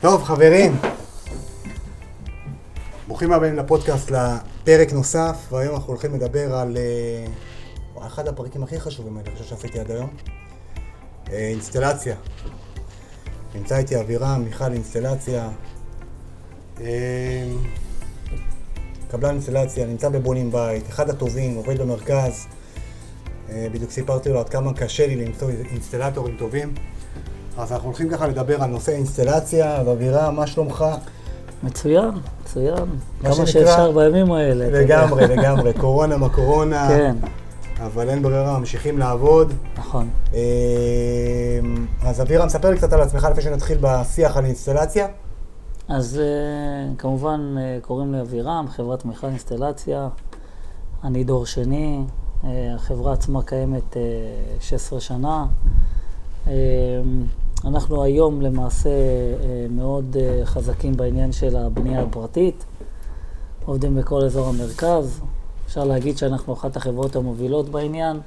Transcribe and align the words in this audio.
טוב, 0.00 0.22
חברים, 0.22 0.76
ברוכים 3.08 3.32
הבאים 3.32 3.56
לפודקאסט 3.56 4.10
לפרק 4.10 4.92
נוסף, 4.92 5.36
והיום 5.50 5.74
אנחנו 5.74 5.88
הולכים 5.88 6.14
לדבר 6.14 6.54
על 6.54 6.76
אה, 6.76 8.06
אחד 8.06 8.28
הפרקים 8.28 8.62
הכי 8.62 8.80
חשובים 8.80 9.18
אני 9.18 9.30
חושב 9.30 9.44
שעשיתי 9.44 9.80
עד 9.80 9.90
היום, 9.90 10.10
אה, 11.30 11.48
אינסטלציה. 11.48 12.16
נמצא 13.54 13.76
איתי 13.76 14.00
אבירם, 14.00 14.42
מיכל 14.44 14.72
אינסטלציה. 14.72 15.48
אה, 16.80 17.48
קבלן 19.10 19.30
אינסטלציה, 19.30 19.86
נמצא 19.86 20.08
בבונים 20.08 20.52
בית, 20.52 20.88
אחד 20.88 21.10
הטובים, 21.10 21.54
עובד 21.54 21.80
במרכז. 21.80 22.46
בדיוק 23.48 23.90
סיפרתי 23.90 24.28
לו 24.28 24.40
עד 24.40 24.48
כמה 24.48 24.74
קשה 24.74 25.06
לי 25.06 25.16
למצוא 25.16 25.50
אינסטלטורים 25.50 26.36
טובים. 26.36 26.74
אז 27.58 27.72
אנחנו 27.72 27.88
הולכים 27.88 28.08
ככה 28.08 28.26
לדבר 28.26 28.62
על 28.62 28.70
נושא 28.70 28.92
אינסטלציה, 28.92 29.82
ואבירה, 29.86 30.30
מה 30.30 30.46
שלומך? 30.46 30.84
מצוין, 31.62 32.10
מצוין. 32.42 32.84
כמה 33.22 33.46
שאפשר 33.46 33.92
בימים 33.92 34.32
האלה. 34.32 34.80
לגמרי, 34.80 35.26
לגמרי. 35.26 35.72
קורונה 35.80 36.16
מה 36.16 36.28
קורונה. 36.28 36.88
כן. 36.88 37.16
אבל 37.82 38.08
אין 38.08 38.22
ברירה, 38.22 38.58
ממשיכים 38.58 38.98
לעבוד. 38.98 39.52
נכון. 39.78 40.08
אמ, 40.32 40.38
אז 42.02 42.20
אבירה, 42.20 42.46
מספר 42.46 42.70
לי 42.70 42.76
קצת 42.76 42.92
על 42.92 43.00
עצמך 43.00 43.28
לפני 43.30 43.42
שנתחיל 43.42 43.78
בשיח 43.80 44.36
על 44.36 44.44
אינסטלציה. 44.44 45.06
אז 45.88 46.20
אה, 46.20 46.94
כמובן 46.98 47.54
אה, 47.58 47.78
קוראים 47.82 48.14
לי 48.14 48.20
אבירם, 48.20 48.66
חברת 48.70 49.04
מיכל 49.04 49.26
אינסטלציה. 49.26 50.08
אני 51.04 51.24
דור 51.24 51.46
שני, 51.46 52.04
אה, 52.44 52.74
החברה 52.74 53.12
עצמה 53.12 53.42
קיימת 53.42 53.96
16 54.60 55.00
שנה. 55.00 55.46
אנחנו 57.64 58.02
היום 58.02 58.40
למעשה 58.42 58.90
אה, 58.90 59.66
מאוד 59.70 60.16
אה, 60.20 60.40
חזקים 60.44 60.96
בעניין 60.96 61.32
של 61.32 61.56
הבנייה 61.56 62.02
הפרטית, 62.02 62.64
עובדים 63.66 63.94
בכל 63.94 64.24
אזור 64.24 64.48
המרכז. 64.48 65.20
אפשר 65.66 65.84
להגיד 65.84 66.18
שאנחנו 66.18 66.52
אחת 66.52 66.76
החברות 66.76 67.16
המובילות 67.16 67.68
בעניין. 67.68 68.20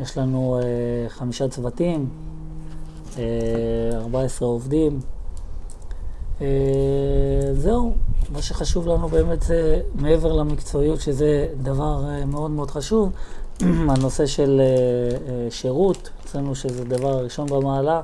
יש 0.00 0.18
לנו 0.18 0.58
אה, 0.62 1.08
חמישה 1.08 1.48
צוותים, 1.48 2.08
14 3.94 4.48
עובדים. 4.48 5.00
זהו, 7.52 7.94
מה 8.32 8.42
שחשוב 8.42 8.86
לנו 8.86 9.08
באמת 9.08 9.42
זה, 9.42 9.80
מעבר 9.94 10.32
למקצועיות, 10.32 11.00
שזה 11.00 11.48
דבר 11.62 12.04
מאוד 12.26 12.50
מאוד 12.50 12.70
חשוב, 12.70 13.10
הנושא 13.90 14.26
של 14.26 14.60
שירות, 15.50 16.10
אצלנו 16.24 16.54
שזה 16.54 16.84
דבר 16.84 17.24
ראשון 17.24 17.46
במעלה. 17.46 18.00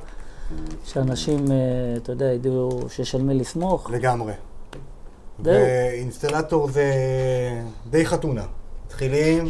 שאנשים, 0.85 1.53
אה, 1.53 1.57
אתה 1.97 2.13
יודע, 2.13 2.25
ידעו 2.25 2.81
שיש 2.89 3.15
על 3.15 3.23
מי 3.23 3.35
לסמוך. 3.35 3.91
לגמרי. 3.91 4.33
ואינסטלטור 5.39 6.71
זה 6.71 6.93
די 7.91 8.07
חתונה. 8.07 8.45
מתחילים. 8.87 9.49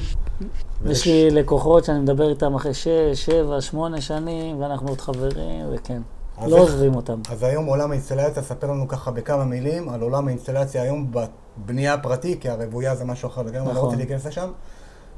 יש 0.87 1.07
לי 1.07 1.31
לקוחות 1.31 1.85
שאני 1.85 1.99
מדבר 1.99 2.31
איתם 2.31 2.55
אחרי 2.55 2.75
שש, 2.75 2.91
שבע, 3.15 3.61
שמונה 3.61 4.01
שנים, 4.01 4.61
ואנחנו 4.61 4.89
עוד 4.89 5.01
חברים, 5.01 5.67
וכן. 5.73 6.03
לא 6.47 6.59
עוזבים 6.59 6.95
אותם. 6.95 7.21
אז 7.31 7.43
היום 7.43 7.67
עולם 7.67 7.91
האינסטלציה, 7.91 8.43
ספר 8.43 8.67
לנו 8.71 8.89
ככה 8.89 9.11
בכמה 9.11 9.45
מילים 9.45 9.89
על 9.89 10.01
עולם 10.01 10.29
האינסטלציה 10.29 10.83
היום 10.83 11.11
בבנייה 11.11 11.95
הפרטית, 11.95 12.41
כי 12.41 12.49
הרוויה 12.49 12.95
זה 12.95 13.05
משהו 13.05 13.29
אחר 13.29 13.43
לגמרי, 13.43 13.61
נכון. 13.61 13.75
לא 13.75 13.81
רוצה 13.81 13.97
להיכנס 13.97 14.27
לשם. 14.27 14.51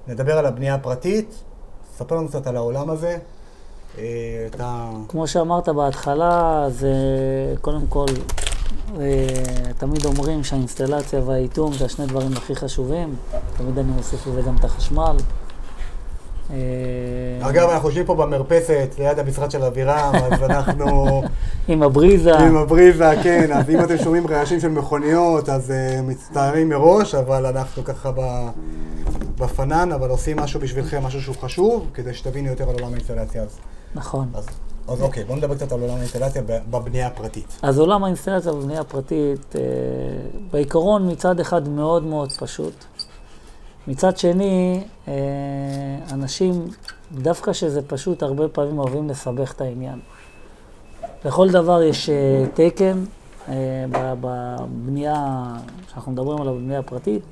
נדבר 0.08 0.38
על 0.38 0.46
הבנייה 0.46 0.74
הפרטית, 0.74 1.34
ספר 1.96 2.16
לנו 2.16 2.28
קצת 2.28 2.46
על 2.46 2.56
העולם 2.56 2.90
הזה. 2.90 3.18
אה, 3.98 4.46
אתה... 4.46 4.90
כמו 5.08 5.26
שאמרת 5.26 5.68
בהתחלה, 5.68 6.66
זה 6.68 6.94
קודם 7.60 7.86
כל, 7.88 8.06
אה, 9.00 9.26
תמיד 9.78 10.04
אומרים 10.04 10.44
שהאינסטלציה 10.44 11.20
והאיטום 11.26 11.72
זה 11.72 11.84
השני 11.84 12.06
דברים 12.06 12.32
הכי 12.32 12.54
חשובים. 12.54 13.16
תמיד 13.56 13.78
אני 13.78 13.92
מוסיף 13.92 14.26
לזה 14.26 14.42
גם 14.42 14.56
את 14.56 14.64
החשמל. 14.64 15.16
אה, 16.50 16.56
אגב, 17.40 17.68
אנחנו 17.70 17.88
יושבים 17.88 18.06
פה 18.06 18.14
במרפסת, 18.14 18.94
ליד 18.98 19.18
המשרד 19.18 19.50
של 19.50 19.62
אבירם, 19.62 20.12
אז 20.14 20.42
אנחנו... 20.50 21.22
עם 21.68 21.82
הבריזה. 21.82 22.38
עם 22.38 22.56
הבריזה, 22.56 23.10
כן. 23.22 23.52
אז 23.52 23.70
אם 23.70 23.84
אתם 23.84 23.98
שומעים 23.98 24.26
רעשים 24.26 24.60
של 24.60 24.68
מכוניות, 24.68 25.48
אז 25.48 25.72
מצטערים 26.02 26.68
מראש, 26.68 27.14
אבל 27.14 27.46
אנחנו 27.46 27.84
ככה 27.84 28.10
בפנן, 29.38 29.92
אבל 29.92 30.10
עושים 30.10 30.36
משהו 30.36 30.60
בשבילכם, 30.60 31.02
משהו 31.02 31.22
שהוא 31.22 31.36
חשוב, 31.40 31.86
כדי 31.94 32.14
שתבינו 32.14 32.48
יותר 32.48 32.70
על 32.70 32.74
עולם 32.74 32.92
האינסטלציה. 32.92 33.42
אז 33.42 33.58
נכון. 33.94 34.28
אז, 34.34 34.46
אז 34.88 35.02
אוקיי, 35.02 35.24
בואו 35.24 35.38
נדבר 35.38 35.54
קצת 35.54 35.72
על 35.72 35.80
עולם 35.80 35.94
האינסטלציה 35.94 36.42
בבנייה 36.70 37.06
הפרטית. 37.06 37.58
אז 37.62 37.78
עולם 37.78 38.04
האינסטלציה 38.04 38.52
בבנייה 38.52 38.80
הפרטית, 38.80 39.56
אה, 39.56 39.60
בעיקרון 40.50 41.12
מצד 41.12 41.40
אחד 41.40 41.68
מאוד 41.68 42.02
מאוד 42.02 42.32
פשוט. 42.32 42.84
מצד 43.88 44.16
שני, 44.16 44.84
אה, 45.08 45.14
אנשים, 46.12 46.68
דווקא 47.12 47.52
שזה 47.52 47.82
פשוט, 47.82 48.22
הרבה 48.22 48.48
פעמים 48.48 48.78
אוהבים 48.78 49.08
לסבך 49.08 49.52
את 49.52 49.60
העניין. 49.60 49.98
לכל 51.24 51.50
דבר 51.50 51.82
יש 51.82 52.10
אה, 52.10 52.44
תקן 52.54 53.04
אה, 53.48 53.54
בבנייה, 53.90 55.44
שאנחנו 55.90 56.12
מדברים 56.12 56.40
עליו 56.40 56.54
בבנייה 56.54 56.78
הפרטית, 56.78 57.22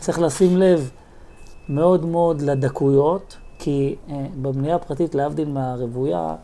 צריך 0.00 0.20
לשים 0.20 0.56
לב 0.56 0.90
מאוד 1.68 2.04
מאוד 2.04 2.42
לדקויות, 2.42 3.36
כי 3.64 3.96
אה, 4.10 4.26
בבנייה 4.42 4.74
הפרטית, 4.74 5.14
להבדיל 5.14 5.48
מהרוויה, 5.48 6.34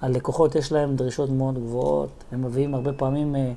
הלקוחות 0.00 0.54
יש 0.54 0.72
להם 0.72 0.96
דרישות 0.96 1.30
מאוד 1.30 1.58
גבוהות, 1.58 2.24
הם 2.32 2.42
מביאים 2.42 2.74
הרבה 2.74 2.92
פעמים 2.92 3.36
אה, 3.36 3.52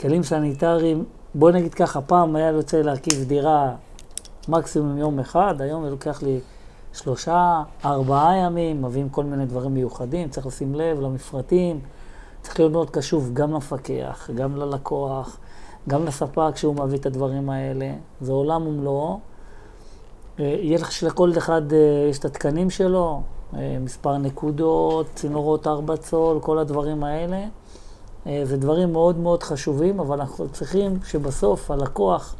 כלים 0.00 0.22
סניטריים. 0.22 1.04
בוא 1.34 1.50
נגיד 1.50 1.74
ככה, 1.74 2.00
פעם 2.00 2.36
היה 2.36 2.48
יוצא 2.48 2.76
להרכיב 2.76 3.24
דירה 3.26 3.74
מקסימום 4.48 4.98
יום 4.98 5.18
אחד, 5.18 5.60
היום 5.60 5.84
זה 5.84 5.90
לוקח 5.90 6.22
לי 6.22 6.40
שלושה, 6.92 7.62
ארבעה 7.84 8.36
ימים, 8.36 8.82
מביאים 8.82 9.08
כל 9.08 9.24
מיני 9.24 9.46
דברים 9.46 9.74
מיוחדים, 9.74 10.28
צריך 10.28 10.46
לשים 10.46 10.74
לב 10.74 11.00
למפרטים, 11.00 11.80
צריך 12.42 12.60
להיות 12.60 12.72
מאוד 12.72 12.90
קשוב 12.90 13.30
גם 13.34 13.52
למפקח, 13.52 14.30
גם 14.34 14.56
ללקוח, 14.56 15.38
גם 15.88 16.04
לספק 16.04 16.56
שהוא 16.56 16.74
מביא 16.74 16.98
את 16.98 17.06
הדברים 17.06 17.50
האלה. 17.50 17.92
זה 18.20 18.32
עולם 18.32 18.66
ומלואו. 18.66 19.18
אה, 20.40 20.44
יהיה 20.44 20.78
לך 20.78 20.92
שלכל 20.92 21.32
אחד 21.38 21.72
אה, 21.72 22.08
יש 22.10 22.18
את 22.18 22.24
התקנים 22.24 22.70
שלו, 22.70 23.22
אה, 23.54 23.76
מספר 23.80 24.18
נקודות, 24.18 25.06
צינורות 25.14 25.66
ארבע 25.66 25.96
צול, 25.96 26.40
כל 26.40 26.58
הדברים 26.58 27.04
האלה. 27.04 27.44
זה 28.44 28.56
דברים 28.56 28.92
מאוד 28.92 29.18
מאוד 29.18 29.42
חשובים, 29.42 30.00
אבל 30.00 30.20
אנחנו 30.20 30.48
צריכים 30.48 30.98
שבסוף 31.04 31.70
הלקוח, 31.70 32.34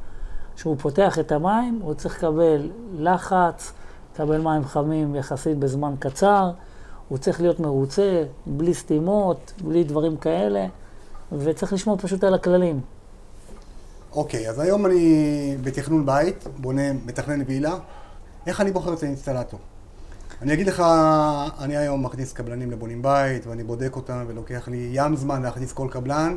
כשהוא 0.56 0.76
פותח 0.78 1.18
את 1.18 1.32
המים, 1.32 1.80
הוא 1.82 1.94
צריך 1.94 2.16
לקבל 2.16 2.70
לחץ, 2.98 3.72
לקבל 4.14 4.40
מים 4.40 4.64
חמים 4.64 5.14
יחסית 5.14 5.58
בזמן 5.58 5.94
קצר, 5.98 6.50
הוא 7.08 7.18
צריך 7.18 7.40
להיות 7.40 7.60
מרוצה, 7.60 8.24
בלי 8.46 8.74
סתימות, 8.74 9.52
בלי 9.64 9.84
דברים 9.84 10.16
כאלה, 10.16 10.66
וצריך 11.32 11.72
לשמור 11.72 11.96
פשוט 11.96 12.24
על 12.24 12.34
הכללים. 12.34 12.80
אוקיי, 14.12 14.50
אז 14.50 14.58
היום 14.58 14.86
אני 14.86 15.56
בתכנון 15.62 16.06
בית, 16.06 16.44
בונה, 16.56 16.92
מתכנן 16.92 17.42
וילה. 17.46 17.74
איך 18.46 18.60
אני 18.60 18.72
בוחר 18.72 18.94
את 18.94 19.02
האינסטלטור? 19.02 19.60
אני 20.42 20.52
אגיד 20.52 20.66
לך, 20.66 20.82
אני 21.58 21.76
היום 21.76 22.04
מכניס 22.04 22.32
קבלנים 22.32 22.70
לבונים 22.70 23.02
בית, 23.02 23.46
ואני 23.46 23.64
בודק 23.64 23.96
אותם, 23.96 24.24
ולוקח 24.26 24.68
לי 24.68 24.90
ים 24.92 25.16
זמן 25.16 25.42
להכניס 25.42 25.72
כל 25.72 25.88
קבלן, 25.90 26.36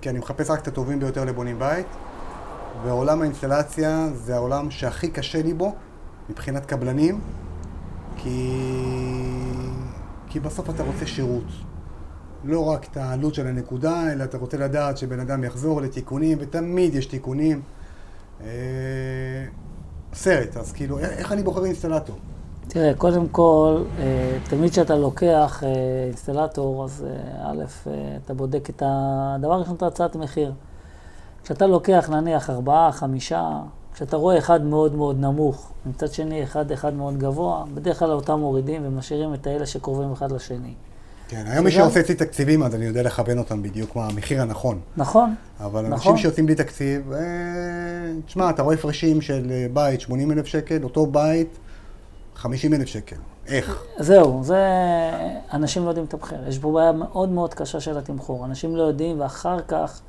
כי 0.00 0.10
אני 0.10 0.18
מחפש 0.18 0.50
רק 0.50 0.62
את 0.62 0.68
הטובים 0.68 1.00
ביותר 1.00 1.24
לבונים 1.24 1.58
בית. 1.58 1.86
ועולם 2.84 3.22
האינסטלציה 3.22 4.08
זה 4.14 4.34
העולם 4.34 4.70
שהכי 4.70 5.08
קשה 5.08 5.42
לי 5.42 5.54
בו, 5.54 5.74
מבחינת 6.30 6.66
קבלנים, 6.66 7.20
כי... 8.16 8.58
כי 10.28 10.40
בסוף 10.40 10.70
אתה 10.70 10.82
רוצה 10.82 11.06
שירות. 11.06 11.75
לא 12.44 12.64
רק 12.64 12.86
את 12.90 12.96
העלות 12.96 13.34
של 13.34 13.46
הנקודה, 13.46 14.12
אלא 14.12 14.24
אתה 14.24 14.38
רוצה 14.38 14.56
לדעת 14.56 14.98
שבן 14.98 15.20
אדם 15.20 15.44
יחזור 15.44 15.80
לתיקונים, 15.80 16.38
ותמיד 16.40 16.94
יש 16.94 17.06
תיקונים. 17.06 17.62
אה, 18.40 18.46
סרט, 20.12 20.56
אז 20.56 20.72
כאילו, 20.72 20.98
איך 20.98 21.32
אני 21.32 21.42
בוחר 21.42 21.64
אינסטלטור? 21.64 22.16
תראה, 22.68 22.94
קודם 22.94 23.28
כל, 23.28 23.82
אה, 23.98 24.38
תמיד 24.48 24.70
כשאתה 24.70 24.96
לוקח 24.96 25.62
אה, 25.66 26.04
אינסטלטור, 26.06 26.84
אז 26.84 27.06
א', 27.42 27.64
אתה 28.24 28.34
בודק 28.34 28.70
את 28.70 28.82
הדבר 28.86 29.52
הראשון, 29.52 29.74
את 29.76 29.82
הצעת 29.82 30.16
מחיר. 30.16 30.52
כשאתה 31.44 31.66
לוקח 31.66 32.10
נניח 32.12 32.50
ארבעה, 32.50 32.92
חמישה, 32.92 33.60
כשאתה 33.94 34.16
רואה 34.16 34.38
אחד 34.38 34.64
מאוד 34.64 34.94
מאוד 34.94 35.20
נמוך, 35.20 35.72
מצד 35.86 36.12
שני 36.12 36.42
אחד 36.42 36.72
אחד 36.72 36.94
מאוד 36.94 37.18
גבוה, 37.18 37.64
בדרך 37.74 37.98
כלל 37.98 38.10
אותם 38.10 38.38
מורידים 38.38 38.82
ומשאירים 38.84 39.34
את 39.34 39.46
האלה 39.46 39.66
שקרובים 39.66 40.12
אחד 40.12 40.32
לשני. 40.32 40.74
כן, 41.28 41.44
היום 41.46 41.64
מי 41.64 41.70
שעושה 41.70 42.00
אצלי 42.00 42.14
תקציבים, 42.14 42.62
אז 42.62 42.74
אני 42.74 42.84
יודע 42.84 43.02
לכוון 43.02 43.38
אותם 43.38 43.62
בדיוק 43.62 43.96
מה 43.96 44.06
המחיר 44.06 44.42
הנכון. 44.42 44.80
נכון, 44.96 45.34
אבל 45.60 45.80
נכון. 45.80 45.92
אנשים 45.92 46.16
שיוצאים 46.16 46.46
בלי 46.46 46.54
תקציב, 46.54 47.12
אה, 47.12 47.18
תשמע, 48.26 48.50
אתה 48.50 48.62
רואה 48.62 48.74
הפרשים 48.74 49.20
של 49.20 49.50
אה, 49.50 49.66
בית 49.72 50.00
80 50.00 50.32
אלף 50.32 50.46
שקל, 50.46 50.82
אותו 50.82 51.06
בית 51.06 51.58
50 52.34 52.74
אלף 52.74 52.86
שקל. 52.88 53.16
איך? 53.46 53.82
זהו, 53.98 54.44
זה... 54.44 54.62
אנשים 55.52 55.84
לא 55.84 55.88
יודעים 55.88 56.06
לתמחר. 56.06 56.48
יש 56.48 56.58
פה 56.58 56.72
בעיה 56.72 56.92
מאוד 56.92 57.28
מאוד 57.28 57.54
קשה 57.54 57.80
של 57.80 57.98
התמחור. 57.98 58.44
אנשים 58.44 58.76
לא 58.76 58.82
יודעים, 58.82 59.20
ואחר 59.20 59.60
כך, 59.68 60.00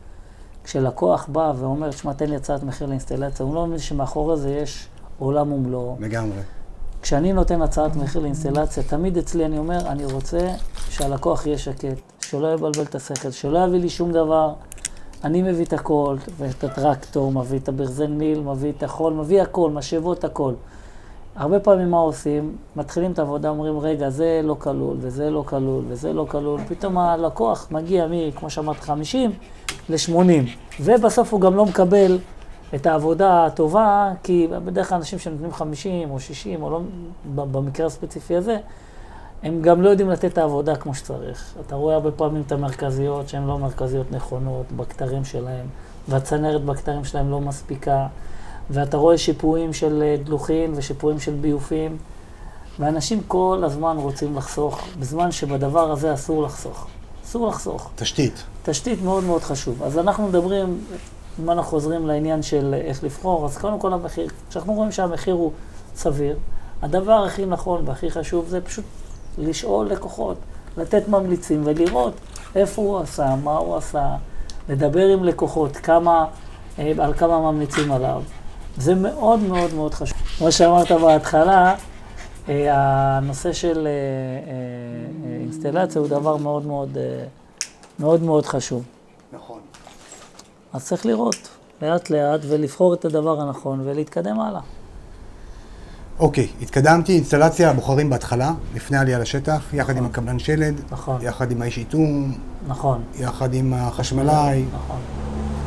כשלקוח 0.63 1.27
בא 1.31 1.53
ואומר, 1.59 1.89
תשמע, 1.89 2.13
תן 2.13 2.29
לי 2.29 2.35
הצעת 2.35 2.63
מחיר 2.63 2.87
לאינסטלציה, 2.87 3.45
הוא 3.45 3.55
לא 3.55 3.67
מבין 3.67 3.79
שמאחורי 3.79 4.37
זה 4.37 4.49
יש 4.49 4.87
עולם 5.19 5.51
ומלואו. 5.51 5.97
לגמרי. 5.99 6.39
כשאני 7.01 7.33
נותן 7.33 7.61
הצעת 7.61 7.95
מחיר 7.95 8.21
לאינסטלציה, 8.21 8.83
תמיד 8.83 9.17
אצלי 9.17 9.45
אני 9.45 9.57
אומר, 9.57 9.87
אני 9.87 10.05
רוצה 10.05 10.49
שהלקוח 10.89 11.45
יהיה 11.45 11.57
שקט, 11.57 11.97
שלא 12.21 12.53
יבלבל 12.53 12.83
את 12.83 12.95
השכל, 12.95 13.31
שלא 13.31 13.59
יביא 13.59 13.79
לי 13.79 13.89
שום 13.89 14.11
דבר. 14.11 14.53
אני 15.23 15.41
מביא 15.41 15.65
את 15.65 15.73
הכל, 15.73 16.17
ואת 16.37 16.63
הטרקטור, 16.63 17.31
מביא 17.31 17.59
את 17.59 17.69
הברזל 17.69 18.07
מיל, 18.07 18.39
מביא 18.39 18.71
את 18.77 18.83
החול, 18.83 19.13
מביא 19.13 19.41
הכל, 19.41 19.71
משאבות 19.71 20.23
הכל. 20.23 20.53
הרבה 21.35 21.59
פעמים 21.59 21.91
מה 21.91 21.97
עושים? 21.97 22.55
מתחילים 22.75 23.11
את 23.11 23.19
העבודה, 23.19 23.49
אומרים, 23.49 23.79
רגע, 23.79 24.09
זה 24.09 24.41
לא 24.43 24.55
כלול, 24.59 24.97
וזה 24.99 25.29
לא 25.29 25.43
כלול, 25.47 25.83
וזה 25.87 26.13
לא 26.13 26.25
כלול. 26.29 26.61
פתאום 26.67 26.97
הלקוח 26.97 27.67
מגיע 27.71 28.07
מ, 28.07 28.31
כמו 28.31 28.49
שאמרת, 28.49 28.79
50 28.79 29.31
ל-80. 29.89 30.49
ובסוף 30.79 31.33
הוא 31.33 31.41
גם 31.41 31.55
לא 31.55 31.65
מקבל 31.65 32.17
את 32.75 32.85
העבודה 32.85 33.45
הטובה, 33.45 34.13
כי 34.23 34.47
בדרך 34.65 34.89
כלל 34.89 34.97
אנשים 34.97 35.19
שנותנים 35.19 35.53
50 35.53 36.11
או 36.11 36.19
60, 36.19 36.63
או 36.63 36.69
לא, 36.69 36.81
במקרה 37.35 37.85
הספציפי 37.85 38.35
הזה, 38.35 38.57
הם 39.43 39.61
גם 39.61 39.81
לא 39.81 39.89
יודעים 39.89 40.09
לתת 40.09 40.25
את 40.25 40.37
העבודה 40.37 40.75
כמו 40.75 40.95
שצריך. 40.95 41.53
אתה 41.65 41.75
רואה 41.75 41.93
הרבה 41.93 42.11
פעמים 42.11 42.43
את 42.47 42.51
המרכזיות 42.51 43.29
שהן 43.29 43.47
לא 43.47 43.59
מרכזיות 43.59 44.11
נכונות 44.11 44.65
בכתרים 44.71 45.25
שלהם, 45.25 45.65
והצנרת 46.07 46.65
בכתרים 46.65 47.05
שלהם 47.05 47.31
לא 47.31 47.41
מספיקה, 47.41 48.07
ואתה 48.69 48.97
רואה 48.97 49.17
שיפועים 49.17 49.73
של 49.73 50.03
אה, 50.03 50.15
דלוחין 50.23 50.73
ושיפועים 50.75 51.19
של 51.19 51.33
ביופים, 51.33 51.97
ואנשים 52.79 53.21
כל 53.27 53.61
הזמן 53.65 53.97
רוצים 53.97 54.37
לחסוך, 54.37 54.87
בזמן 54.99 55.31
שבדבר 55.31 55.91
הזה 55.91 56.13
אסור 56.13 56.43
לחסוך. 56.43 56.87
אסור 57.25 57.47
לחסוך. 57.47 57.89
תשתית. 57.95 58.43
תשתית 58.63 59.01
מאוד 59.01 59.23
מאוד 59.23 59.41
חשוב. 59.41 59.83
אז 59.83 59.97
אנחנו 59.97 60.27
מדברים, 60.27 60.81
אם 61.39 61.49
אנחנו 61.49 61.69
חוזרים 61.69 62.07
לעניין 62.07 62.41
של 62.41 62.75
איך 62.81 63.03
לבחור, 63.03 63.45
אז 63.45 63.57
קודם 63.57 63.79
כל 63.79 63.93
המחיר, 63.93 64.27
כשאנחנו 64.49 64.73
רואים 64.73 64.91
שהמחיר 64.91 65.33
הוא 65.33 65.51
סביר, 65.95 66.37
הדבר 66.81 67.23
הכי 67.25 67.45
נכון 67.45 67.81
והכי 67.85 68.11
חשוב 68.11 68.45
זה 68.47 68.61
פשוט 68.61 68.85
לשאול 69.37 69.87
לקוחות, 69.87 70.37
לתת 70.77 71.07
ממליצים 71.07 71.61
ולראות 71.65 72.13
איפה 72.55 72.81
הוא 72.81 72.99
עשה, 72.99 73.35
מה 73.43 73.57
הוא 73.57 73.75
עשה, 73.75 74.15
לדבר 74.69 75.07
עם 75.07 75.23
לקוחות, 75.23 75.77
כמה, 75.77 76.25
אה, 76.79 76.91
על 76.97 77.13
כמה 77.13 77.51
ממליצים 77.51 77.91
עליו. 77.91 78.21
זה 78.77 78.95
מאוד 78.95 79.39
מאוד 79.39 79.73
מאוד 79.73 79.93
חשוב. 79.93 80.17
כמו 80.37 80.51
שאמרת 80.51 80.91
בהתחלה, 80.91 81.75
אה, 82.49 82.67
הנושא 83.17 83.53
של 83.53 83.87
אה, 83.87 85.33
אינסטלציה 85.41 86.01
הוא 86.01 86.09
דבר 86.09 86.37
מאוד 86.37 86.65
מאוד, 86.65 86.97
מאוד 87.99 88.23
מאוד 88.23 88.45
חשוב. 88.45 88.83
אז 90.73 90.85
צריך 90.85 91.05
לראות 91.05 91.49
לאט 91.81 92.09
לאט 92.09 92.41
ולבחור 92.47 92.93
את 92.93 93.05
הדבר 93.05 93.41
הנכון 93.41 93.81
ולהתקדם 93.85 94.39
הלאה. 94.39 94.61
אוקיי, 96.19 96.47
התקדמתי, 96.61 97.15
אינסטלציה 97.15 97.73
בוחרים 97.73 98.09
בהתחלה, 98.09 98.53
לפני 98.75 98.97
העלייה 98.97 99.19
לשטח, 99.19 99.73
יחד 99.73 99.93
נכון. 99.93 99.97
עם 99.97 100.05
הקבלן 100.05 100.39
שלד, 100.39 100.81
נכון. 100.89 101.21
יחד 101.21 101.51
עם 101.51 101.61
האיש 101.61 101.77
איתום, 101.77 102.37
נכון. 102.67 103.01
יחד 103.19 103.53
עם 103.53 103.73
החשמלאי. 103.73 104.65
נכון. 104.73 104.97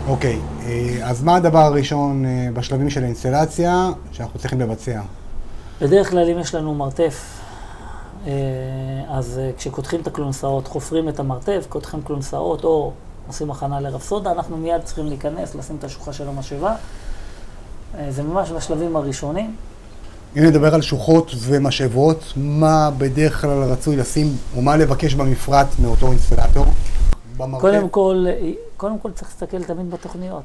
אוקיי, 0.08 0.40
אה, 0.66 0.98
אז 1.02 1.22
מה 1.22 1.36
הדבר 1.36 1.58
הראשון 1.58 2.24
אה, 2.24 2.48
בשלבים 2.54 2.90
של 2.90 3.02
האינסטלציה 3.02 3.90
שאנחנו 4.12 4.38
צריכים 4.38 4.60
לבצע? 4.60 5.00
בדרך 5.80 6.10
כלל 6.10 6.30
אם 6.30 6.38
יש 6.38 6.54
לנו 6.54 6.74
מרתף, 6.74 7.40
אה, 8.26 8.32
אז 9.08 9.40
כשקודחים 9.56 10.00
את 10.00 10.06
הקלונסאות, 10.06 10.68
חופרים 10.68 11.08
את 11.08 11.20
המרתף, 11.20 11.66
קודחים 11.68 12.02
קלונסאות 12.02 12.64
או 12.64 12.92
עושים 13.30 13.50
הכנה 13.50 13.80
לרפסודה, 13.80 14.32
אנחנו 14.32 14.56
מיד 14.56 14.82
צריכים 14.84 15.06
להיכנס, 15.06 15.54
לשים 15.54 15.76
את 15.76 15.84
השוחה 15.84 16.12
של 16.12 16.28
המשאבה. 16.28 16.74
זה 18.08 18.22
ממש 18.22 18.50
בשלבים 18.50 18.96
הראשונים. 18.96 19.56
אם 20.36 20.42
נדבר 20.42 20.74
על 20.74 20.82
שוחות 20.82 21.32
ומשאבות, 21.38 22.24
מה 22.36 22.90
בדרך 22.98 23.40
כלל 23.40 23.62
רצוי 23.62 23.96
לשים, 23.96 24.26
או 24.56 24.62
מה 24.62 24.76
לבקש 24.76 25.14
במפרט 25.14 25.66
מאותו 25.82 26.10
אינסטלטור? 26.10 26.64
קודם 27.60 27.88
כל, 27.88 28.26
קודם 28.76 28.98
כל 28.98 29.10
צריך 29.12 29.30
להסתכל 29.30 29.64
תמיד 29.64 29.90
בתוכניות. 29.90 30.44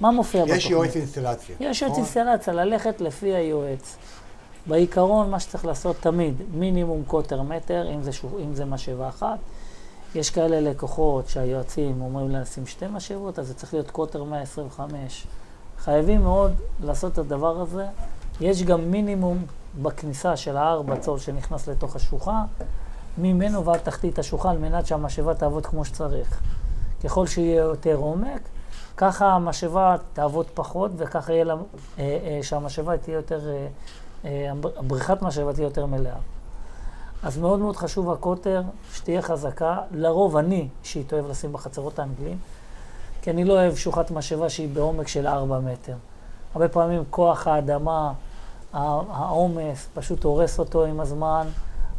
מה 0.00 0.10
מופיע 0.10 0.40
בתוכנית? 0.40 0.64
יש 0.64 0.70
יועץ 0.70 0.96
אינסטלציה. 0.96 1.56
יש 1.60 1.82
יועץ 1.82 1.96
אינסטלציה, 1.96 2.52
ללכת 2.52 3.00
לפי 3.00 3.34
היועץ. 3.34 3.96
בעיקרון, 4.66 5.30
מה 5.30 5.40
שצריך 5.40 5.64
לעשות 5.64 5.96
תמיד, 6.00 6.34
מינימום 6.54 7.02
קוטר 7.06 7.42
מטר, 7.42 7.86
אם 7.94 8.02
זה, 8.02 8.12
שוב, 8.12 8.38
אם 8.44 8.54
זה 8.54 8.64
משאבה 8.64 9.08
אחת. 9.08 9.38
יש 10.14 10.30
כאלה 10.30 10.60
לקוחות 10.60 11.28
שהיועצים 11.28 12.00
אומרים 12.00 12.30
לשים 12.30 12.66
שתי 12.66 12.86
משאבות, 12.92 13.38
אז 13.38 13.46
זה 13.46 13.54
צריך 13.54 13.74
להיות 13.74 13.90
קוטר 13.90 14.24
125. 14.24 15.26
חייבים 15.78 16.22
מאוד 16.22 16.52
לעשות 16.80 17.12
את 17.12 17.18
הדבר 17.18 17.60
הזה 17.60 17.86
יש 18.40 18.62
גם 18.62 18.90
מינימום 18.90 19.44
בכניסה 19.82 20.36
של 20.36 20.56
ההר 20.56 20.82
בצול 20.82 21.18
שנכנס 21.18 21.68
לתוך 21.68 21.96
השוחה, 21.96 22.44
ממנו 23.18 23.64
ועד 23.64 23.78
תחתית 23.78 24.18
השוחה, 24.18 24.50
על 24.50 24.58
מנת 24.58 24.86
שהמשאבה 24.86 25.34
תעבוד 25.34 25.66
כמו 25.66 25.84
שצריך. 25.84 26.40
ככל 27.04 27.26
שיהיה 27.26 27.62
יותר 27.62 27.94
עומק, 27.94 28.40
ככה 28.96 29.32
המשאבה 29.32 29.96
תעבוד 30.12 30.46
פחות, 30.54 30.90
וככה 30.96 31.32
יהיה 31.32 31.44
לה, 31.44 31.54
אה, 31.54 31.58
אה, 31.98 32.38
שהמשאבה 32.42 32.96
תהיה 32.98 33.14
יותר, 33.14 33.40
אה, 33.48 33.66
אה, 34.24 34.52
בריכת 34.86 35.22
משאבה 35.22 35.52
תהיה 35.52 35.64
יותר 35.64 35.86
מלאה. 35.86 36.16
אז 37.22 37.38
מאוד 37.38 37.58
מאוד 37.58 37.76
חשוב 37.76 38.10
הקוטר, 38.10 38.62
שתהיה 38.92 39.22
חזקה. 39.22 39.78
לרוב 39.92 40.36
אני 40.36 40.68
אישית 40.82 41.12
אוהב 41.12 41.30
לשים 41.30 41.52
בחצרות 41.52 41.98
האנגלים, 41.98 42.38
כי 43.22 43.30
אני 43.30 43.44
לא 43.44 43.52
אוהב 43.52 43.76
שוחת 43.76 44.10
משאבה 44.10 44.50
שהיא 44.50 44.68
בעומק 44.74 45.08
של 45.08 45.26
4 45.26 45.58
מטר. 45.58 45.94
הרבה 46.54 46.68
פעמים 46.68 47.04
כוח 47.10 47.46
האדמה 47.46 48.12
העומס 48.72 49.88
פשוט 49.94 50.24
הורס 50.24 50.58
אותו 50.58 50.84
עם 50.84 51.00
הזמן, 51.00 51.46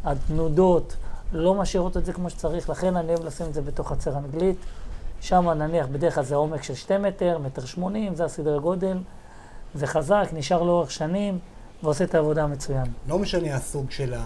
התנודות 0.03 0.95
לא 1.33 1.55
משאירות 1.55 1.97
את 1.97 2.05
זה 2.05 2.13
כמו 2.13 2.29
שצריך, 2.29 2.69
לכן 2.69 2.95
אני 2.95 3.13
אוהב 3.13 3.25
לשים 3.25 3.45
את 3.45 3.53
זה 3.53 3.61
בתוך 3.61 3.89
חצר 3.89 4.17
אנגלית. 4.17 4.57
שם 5.21 5.49
נניח, 5.49 5.87
בדרך 5.91 6.15
כלל 6.15 6.23
זה 6.23 6.35
עומק 6.35 6.63
של 6.63 6.75
שתי 6.75 6.97
מטר, 6.97 7.37
מטר 7.37 7.65
שמונים, 7.65 8.15
זה 8.15 8.25
הסדרי 8.25 8.59
גודל. 8.59 8.97
זה 9.75 9.87
חזק, 9.87 10.27
נשאר 10.33 10.63
לאורך 10.63 10.91
שנים, 10.91 11.39
ועושה 11.83 12.03
את 12.03 12.15
העבודה 12.15 12.47
מצוין. 12.47 12.85
לא 13.07 13.19
משנה 13.19 13.55
הסוג 13.55 13.91
של 13.91 14.13
ה... 14.17 14.21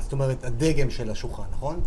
זאת 0.00 0.12
אומרת, 0.12 0.44
הדגם 0.44 0.90
של 0.90 1.10
השוחה, 1.10 1.42
נכון? 1.52 1.80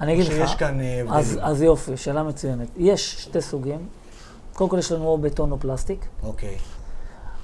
אני 0.00 0.12
אגיד 0.12 0.26
לך, 0.26 0.32
שיש 0.32 0.54
כאן 0.54 0.80
אה, 0.80 1.00
הבדלים. 1.00 1.18
אז, 1.18 1.38
אז 1.42 1.62
יופי, 1.62 1.96
שאלה 1.96 2.22
מצוינת. 2.22 2.68
יש 2.76 3.14
שתי 3.22 3.40
סוגים. 3.40 3.88
קודם 4.52 4.70
כל 4.70 4.78
יש 4.78 4.92
לנו 4.92 5.08
או 5.08 5.18
בטון 5.18 5.52
או 5.52 5.60
פלסטיק. 5.60 6.06
אוקיי. 6.22 6.56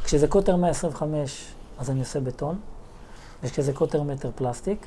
כשזה 0.05 0.29
קוטר 0.29 0.57
125, 0.57 1.47
אז 1.79 1.91
אני 1.91 2.01
עושה 2.01 2.21
בטון. 2.21 2.59
כזה 3.55 3.73
קוטר 3.73 4.03
מטר 4.03 4.31
פלסטיק. 4.35 4.87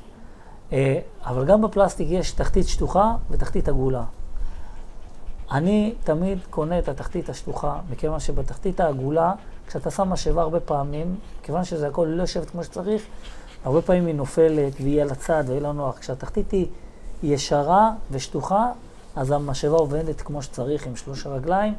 אה, 0.72 0.98
אבל 1.22 1.44
גם 1.44 1.62
בפלסטיק 1.62 2.08
יש 2.10 2.32
תחתית 2.32 2.68
שטוחה 2.68 3.14
ותחתית 3.30 3.68
עגולה. 3.68 4.04
אני 5.52 5.94
תמיד 6.04 6.38
קונה 6.50 6.78
את 6.78 6.88
התחתית 6.88 7.28
השטוחה, 7.28 7.80
מכיוון 7.90 8.20
שבתחתית 8.20 8.80
העגולה, 8.80 9.32
כשאתה 9.66 9.90
שם 9.90 10.08
משאבה 10.08 10.42
הרבה 10.42 10.60
פעמים, 10.60 11.16
כיוון 11.42 11.64
שזה 11.64 11.88
הכל 11.88 12.04
לא 12.04 12.22
יושבת 12.22 12.50
כמו 12.50 12.64
שצריך, 12.64 13.02
הרבה 13.64 13.82
פעמים 13.82 14.06
היא 14.06 14.14
נופלת 14.14 14.72
והיא 14.80 15.02
על 15.02 15.10
הצד 15.10 15.44
והיא 15.46 15.60
לא 15.60 15.72
נוח. 15.72 15.98
כשהתחתית 15.98 16.50
היא 16.50 16.66
ישרה 17.22 17.90
ושטוחה, 18.10 18.72
אז 19.16 19.30
המשאבה 19.30 19.76
עובדת 19.76 20.20
כמו 20.20 20.42
שצריך 20.42 20.86
עם 20.86 20.96
שלוש 20.96 21.26
הרגליים 21.26 21.74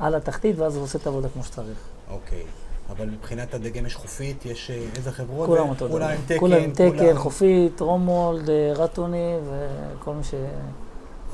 על 0.00 0.14
התחתית, 0.14 0.58
ואז 0.58 0.76
הוא 0.76 0.84
עושה 0.84 0.98
את 0.98 1.06
העבודה 1.06 1.28
כמו 1.28 1.44
שצריך. 1.44 1.78
אוקיי. 2.10 2.42
אבל 2.90 3.06
מבחינת 3.06 3.54
הדגם 3.54 3.86
יש 3.86 3.94
חופית, 3.94 4.46
יש 4.46 4.70
אה, 4.70 4.82
איזה 4.96 5.12
חברות? 5.12 5.46
כולם 5.46 5.68
אותו 5.68 5.88
דבר. 5.88 5.98
כולם 5.98 6.10
עם 6.10 6.20
תקן. 6.26 6.38
כולם 6.38 6.62
עם 6.62 6.70
תקן, 6.70 7.18
חופית, 7.18 7.80
רומולד, 7.80 8.50
אה, 8.50 8.72
רטוני 8.76 9.36
וכל 9.44 10.14
מי 10.14 10.24
ש... 10.24 10.34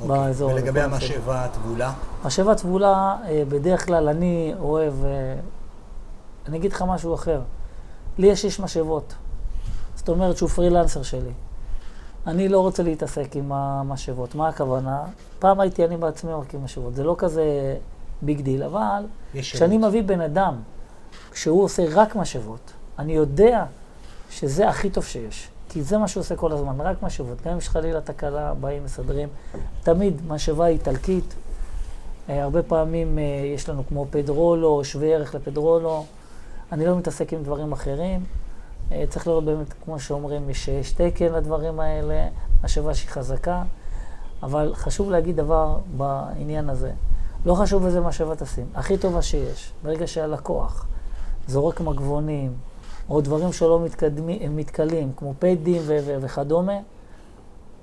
אוקיי. 0.02 0.44
ולגבי 0.44 0.80
המשאבה 0.80 1.44
הטבולה? 1.44 1.92
משאבה 2.24 2.54
טבולה, 2.54 3.16
אה, 3.24 3.42
בדרך 3.48 3.86
כלל 3.86 4.08
אני 4.08 4.54
אוהב, 4.60 4.94
אני 6.48 6.58
אגיד 6.58 6.72
לך 6.72 6.82
משהו 6.88 7.14
אחר. 7.14 7.40
לי 8.18 8.26
יש 8.26 8.44
איש 8.44 8.60
משאבות. 8.60 9.14
זאת 9.94 10.08
אומרת 10.08 10.36
שהוא 10.36 10.48
פרילנסר 10.48 11.02
שלי. 11.02 11.32
אני 12.26 12.48
לא 12.48 12.60
רוצה 12.60 12.82
להתעסק 12.82 13.36
עם 13.36 13.52
המשאבות. 13.52 14.34
מה 14.34 14.48
הכוונה? 14.48 15.04
פעם 15.38 15.60
הייתי 15.60 15.84
אני 15.84 15.96
בעצמי 15.96 16.32
מרכיב 16.32 16.60
משאבות. 16.60 16.94
זה 16.94 17.04
לא 17.04 17.14
כזה 17.18 17.76
big 18.22 18.40
deal, 18.40 18.62
אבל 18.62 19.04
כשאני 19.34 19.78
מביא 19.78 20.02
בן 20.02 20.20
אדם 20.20 20.56
כשהוא 21.30 21.64
עושה 21.64 21.82
רק 21.90 22.16
משאבות, 22.16 22.72
אני 22.98 23.12
יודע 23.12 23.64
שזה 24.30 24.68
הכי 24.68 24.90
טוב 24.90 25.04
שיש. 25.04 25.48
כי 25.68 25.82
זה 25.82 25.98
מה 25.98 26.08
שהוא 26.08 26.20
עושה 26.20 26.36
כל 26.36 26.52
הזמן, 26.52 26.80
רק 26.80 27.02
משאבות. 27.02 27.42
גם 27.42 27.52
אם 27.52 27.58
יש 27.58 27.68
חלילה 27.68 28.00
תקלה, 28.00 28.54
באים, 28.54 28.84
מסדרים. 28.84 29.28
תמיד 29.82 30.20
משאבה 30.28 30.66
איטלקית. 30.66 31.34
אה, 32.28 32.42
הרבה 32.42 32.62
פעמים 32.62 33.18
אה, 33.18 33.22
יש 33.54 33.68
לנו 33.68 33.82
כמו 33.88 34.06
פדרולו, 34.10 34.84
שווה 34.84 35.08
ערך 35.08 35.34
לפדרולו. 35.34 36.04
אני 36.72 36.86
לא 36.86 36.96
מתעסק 36.96 37.32
עם 37.32 37.42
דברים 37.42 37.72
אחרים. 37.72 38.24
אה, 38.92 39.04
צריך 39.08 39.26
לראות 39.26 39.44
באמת, 39.44 39.74
כמו 39.84 40.00
שאומרים, 40.00 40.50
יש 40.50 40.68
יש 40.68 40.92
תקן 40.92 41.32
לדברים 41.32 41.80
האלה, 41.80 42.28
משאבה 42.64 42.94
שהיא 42.94 43.10
חזקה, 43.10 43.62
אבל 44.42 44.74
חשוב 44.74 45.10
להגיד 45.10 45.36
דבר 45.36 45.78
בעניין 45.96 46.70
הזה. 46.70 46.92
לא 47.46 47.54
חשוב 47.54 47.84
איזה 47.84 48.00
משאבה 48.00 48.36
תשים, 48.36 48.66
הכי 48.74 48.98
טובה 48.98 49.22
שיש. 49.22 49.72
ברגע 49.82 50.06
שהלקוח 50.06 50.86
זורק 51.48 51.80
מגבונים, 51.80 52.52
או 53.10 53.20
דברים 53.20 53.52
שלא 53.52 53.80
מתקדמים, 53.80 54.38
הם 54.42 54.56
מתכלים, 54.56 55.12
כמו 55.16 55.34
פדים 55.38 55.82
ו- 55.86 55.98
ו- 56.04 56.16
וכדומה, 56.20 56.78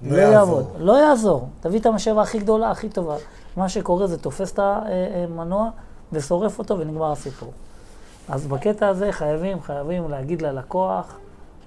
לא 0.04 0.18
לא. 0.18 0.22
יעבוד. 0.22 0.66
לא 0.78 1.00
יעזור. 1.00 1.50
תביא 1.62 1.80
את 1.80 1.86
המשאבה 1.86 2.22
הכי 2.22 2.40
גדולה, 2.40 2.72
הכי 2.72 2.90
טובה. 2.90 3.16
מה 3.58 3.70
שקורה 3.70 4.08
זה 4.08 4.18
תופס 4.18 4.54
את 4.54 4.60
המנוע 4.60 5.70
ושורף 6.12 6.60
אותו 6.60 6.80
ונגמר 6.80 7.12
הסיפור. 7.12 7.52
אז 8.30 8.48
בקטע 8.48 8.88
הזה 8.88 9.12
חייבים, 9.12 9.62
חייבים 9.62 10.10
להגיד 10.10 10.42
ללקוח, 10.42 11.18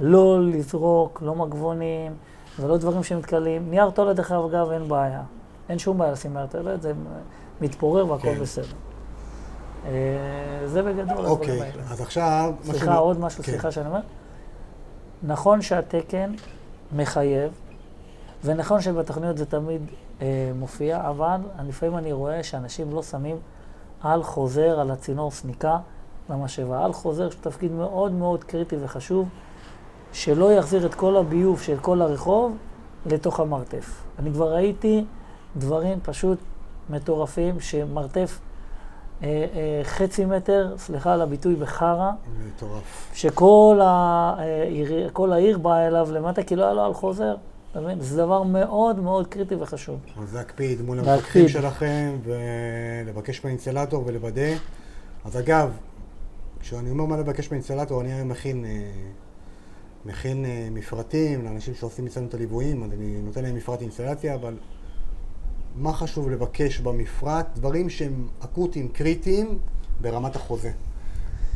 לא 0.00 0.40
לזרוק, 0.42 1.22
לא 1.22 1.34
מגבונים, 1.34 2.14
ולא 2.60 2.76
דברים 2.76 3.02
שמתכלים. 3.02 3.70
נייר 3.70 3.90
טולט, 3.90 4.16
דרך 4.16 4.32
אגב, 4.32 4.70
אין 4.70 4.88
בעיה. 4.88 5.22
אין 5.68 5.78
שום 5.78 5.98
בעיה 5.98 6.12
לשים 6.12 6.32
נייר 6.34 6.46
טולט, 6.46 6.82
זה 6.82 6.92
מתפורר 7.60 8.10
והכל 8.10 8.22
כן. 8.34 8.40
בסדר. 8.40 8.66
אה, 9.86 9.90
זה 10.66 10.82
בגדול 10.82 11.26
אוקיי. 11.26 11.72
אז 11.90 12.00
עכשיו... 12.00 12.54
סליחה, 12.64 12.78
שאני- 12.84 12.96
עוד 12.96 13.20
משהו, 13.20 13.44
כן. 13.44 13.50
סליחה 13.50 13.70
שאני 13.70 13.86
אומר. 13.86 14.00
נכון 15.22 15.62
שהתקן 15.62 16.32
מחייב, 16.96 17.52
ונכון 18.44 18.80
שבתוכניות 18.80 19.38
זה 19.38 19.46
תמיד 19.46 19.82
אה, 20.22 20.26
מופיע, 20.54 21.08
אבל 21.08 21.40
לפעמים 21.68 21.98
אני 21.98 22.12
רואה 22.12 22.42
שאנשים 22.42 22.92
לא 22.92 23.02
שמים 23.02 23.36
על 24.00 24.22
חוזר, 24.22 24.80
על 24.80 24.90
הצינור 24.90 25.30
סניקה 25.30 25.78
למשאבה. 26.30 26.84
על 26.84 26.92
חוזר 26.92 27.30
שהוא 27.30 27.42
תפקיד 27.42 27.72
מאוד 27.72 28.12
מאוד 28.12 28.44
קריטי 28.44 28.76
וחשוב, 28.84 29.28
שלא 30.12 30.52
יחזיר 30.52 30.86
את 30.86 30.94
כל 30.94 31.16
הביוב 31.16 31.60
של 31.60 31.76
כל 31.80 32.02
הרחוב 32.02 32.56
לתוך 33.06 33.40
המרתף. 33.40 34.02
אני 34.18 34.32
כבר 34.32 34.54
ראיתי 34.54 35.04
דברים 35.56 35.98
פשוט 36.02 36.38
מטורפים, 36.90 37.60
שמרתף 37.60 38.38
אה, 39.22 39.28
אה, 39.28 39.80
חצי 39.84 40.24
מטר, 40.24 40.74
סליחה 40.78 41.12
על 41.12 41.22
הביטוי, 41.22 41.54
בחרא, 41.54 42.10
מטורף. 42.46 43.10
שכל 43.14 43.80
העיר, 43.82 45.10
כל 45.12 45.32
העיר 45.32 45.58
באה 45.58 45.86
אליו 45.86 46.08
למטה, 46.12 46.42
כי 46.42 46.56
לא 46.56 46.64
היה 46.64 46.72
לו 46.72 46.82
על 46.82 46.94
חוזר. 46.94 47.34
אתה 47.70 47.80
מבין? 47.80 48.00
זה 48.00 48.16
דבר 48.16 48.42
מאוד 48.42 49.00
מאוד 49.00 49.26
קריטי 49.26 49.54
וחשוב. 49.54 50.00
אז 50.22 50.34
להקפיד 50.34 50.82
מול. 50.82 50.98
המפקחים 50.98 51.48
שלכם, 51.48 52.18
ולבקש 52.24 53.44
מהאינסטלטור 53.44 54.02
ולוודא. 54.06 54.52
אז 55.24 55.38
אגב, 55.38 55.70
כשאני 56.62 56.90
אומר 56.90 57.04
מה 57.04 57.16
לבקש 57.16 57.50
מהאינסטלטור, 57.50 58.00
אני 58.00 58.12
היום 58.12 58.28
מכין, 58.28 58.64
אה, 58.64 58.90
מכין 60.04 60.44
אה, 60.44 60.68
מפרטים 60.70 61.44
לאנשים 61.44 61.74
שעושים 61.74 62.06
אצלנו 62.06 62.26
את 62.26 62.34
הליוויים, 62.34 62.82
אז 62.82 62.92
אני 62.92 63.20
נותן 63.22 63.42
להם 63.42 63.54
מפרט 63.54 63.80
אינסטלציה, 63.80 64.34
אבל 64.34 64.56
מה 65.76 65.92
חשוב 65.92 66.30
לבקש 66.30 66.78
במפרט? 66.78 67.46
דברים 67.54 67.90
שהם 67.90 68.28
אקוטיים, 68.44 68.88
קריטיים, 68.88 69.58
ברמת 70.00 70.36
החוזה. 70.36 70.70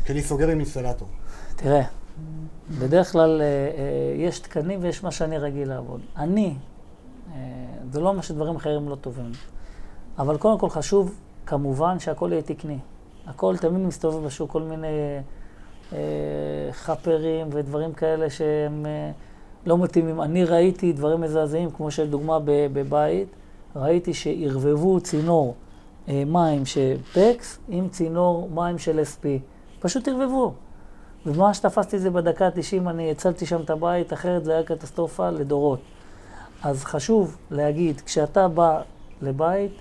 כשאני 0.03 0.21
סוגר 0.21 0.47
עם 0.49 0.59
אינסטלטור. 0.59 1.07
תראה, 1.55 1.83
בדרך 2.79 3.11
כלל 3.11 3.41
אה, 3.41 4.15
יש 4.15 4.39
תקנים 4.39 4.79
ויש 4.83 5.03
מה 5.03 5.11
שאני 5.11 5.37
רגיל 5.37 5.69
לעבוד. 5.69 6.01
אני, 6.17 6.55
זה 7.91 7.99
לא 7.99 8.09
אומר 8.09 8.21
שדברים 8.21 8.55
אחרים 8.55 8.89
לא 8.89 8.95
טובים, 8.95 9.31
אבל 10.19 10.37
קודם 10.37 10.59
כל 10.59 10.69
חשוב, 10.69 11.15
כמובן, 11.45 11.99
שהכל 11.99 12.29
יהיה 12.31 12.41
תקני. 12.41 12.77
הכל 13.27 13.57
תמיד 13.57 13.81
מסתובב 13.81 14.25
בשוק, 14.25 14.51
כל 14.51 14.61
מיני 14.61 14.87
אה, 15.93 15.97
חאפרים 16.71 17.47
ודברים 17.51 17.93
כאלה 17.93 18.29
שהם 18.29 18.85
אה, 18.85 19.11
לא 19.65 19.77
מתאימים. 19.77 20.21
אני 20.21 20.43
ראיתי 20.43 20.93
דברים 20.93 21.21
מזעזעים, 21.21 21.71
כמו 21.71 21.91
שלדוגמה 21.91 22.39
בבית, 22.45 23.27
ראיתי 23.75 24.13
שערבבו 24.13 24.99
צינור 24.99 25.55
אה, 26.09 26.23
מים 26.25 26.65
של 26.65 26.95
פקס 27.13 27.59
עם 27.69 27.89
צינור 27.89 28.49
מים 28.53 28.77
של 28.77 28.99
SP. 29.11 29.25
פשוט 29.79 30.07
ערבבו. 30.07 30.53
וממש 31.25 31.59
תפסתי 31.59 31.95
את 31.95 32.01
זה 32.01 32.09
בדקה 32.09 32.45
ה-90, 32.45 32.89
אני 32.89 33.11
הצלתי 33.11 33.45
שם 33.45 33.61
את 33.61 33.69
הבית, 33.69 34.13
אחרת 34.13 34.45
זה 34.45 34.51
היה 34.51 34.63
קטסטרופה 34.63 35.29
לדורות. 35.29 35.79
אז 36.63 36.83
חשוב 36.83 37.37
להגיד, 37.51 38.01
כשאתה 38.01 38.47
בא 38.47 38.81
לבית, 39.21 39.71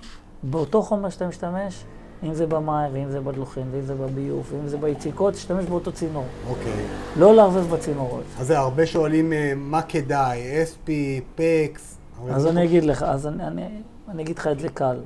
באותו 0.43 0.83
חומר 0.83 1.09
שאתה 1.09 1.26
משתמש, 1.26 1.85
אם 2.26 2.35
זה 2.35 2.47
במים, 2.47 2.90
ואם 2.92 3.11
זה 3.11 3.21
בדלוחין, 3.21 3.64
ואם 3.73 3.83
זה 3.83 3.95
בביוב, 3.95 4.52
ואם 4.52 4.68
זה 4.68 4.76
ביציקות, 4.76 5.35
תשתמש 5.35 5.64
באותו 5.64 5.92
צינור. 5.92 6.25
אוקיי. 6.49 6.73
לא 7.16 7.35
לערבב 7.35 7.75
בצינורות. 7.75 8.25
אז 8.40 8.50
הרבה 8.50 8.87
שואלים 8.87 9.33
אה, 9.33 9.52
מה 9.56 9.83
כדאי, 9.83 10.40
SP, 10.71 10.88
פקס. 11.35 11.99
אז 12.30 12.47
אני 12.47 12.54
לא- 12.54 12.64
אגיד 12.64 12.85
לך, 12.85 13.02
אז 13.02 13.26
אני, 13.26 13.47
אני, 13.47 13.62
אני 14.09 14.23
אגיד 14.23 14.38
לך 14.38 14.47
את 14.47 14.61
זה 14.61 14.68
קל. 14.68 14.97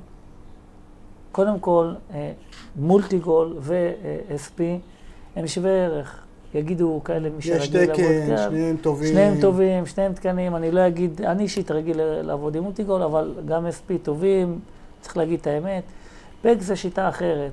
קודם 1.33 1.59
כל, 1.59 1.93
אה, 2.15 2.33
מולטיגול 2.77 3.57
ו-SP 3.61 4.61
הם 5.37 5.47
שווי 5.47 5.71
ערך. 5.71 6.21
יגידו 6.55 7.01
כאלה, 7.05 7.29
מי 7.29 7.39
יש 7.39 7.47
שרגיל 7.47 7.81
לעבוד, 7.81 7.95
תקן, 7.95 8.03
כן, 8.27 8.37
שניהם 8.51 8.77
טובים. 8.77 9.09
שניהם 9.09 9.41
טובים, 9.41 9.87
שניהם 9.87 10.13
תקנים, 10.13 10.57
אני 10.57 10.71
לא 10.71 10.87
אגיד, 10.87 11.21
אני 11.23 11.43
אישית 11.43 11.71
רגיל 11.71 11.97
לעבוד 12.03 12.57
עם 12.57 12.63
מולטיגול, 12.63 13.03
אבל 13.03 13.35
גם 13.47 13.67
SP 13.67 13.93
טובים, 14.03 14.59
צריך 15.01 15.17
להגיד 15.17 15.41
את 15.41 15.47
האמת. 15.47 15.83
פקס 16.43 16.65
זה 16.65 16.77
שיטה 16.77 17.09
אחרת. 17.09 17.53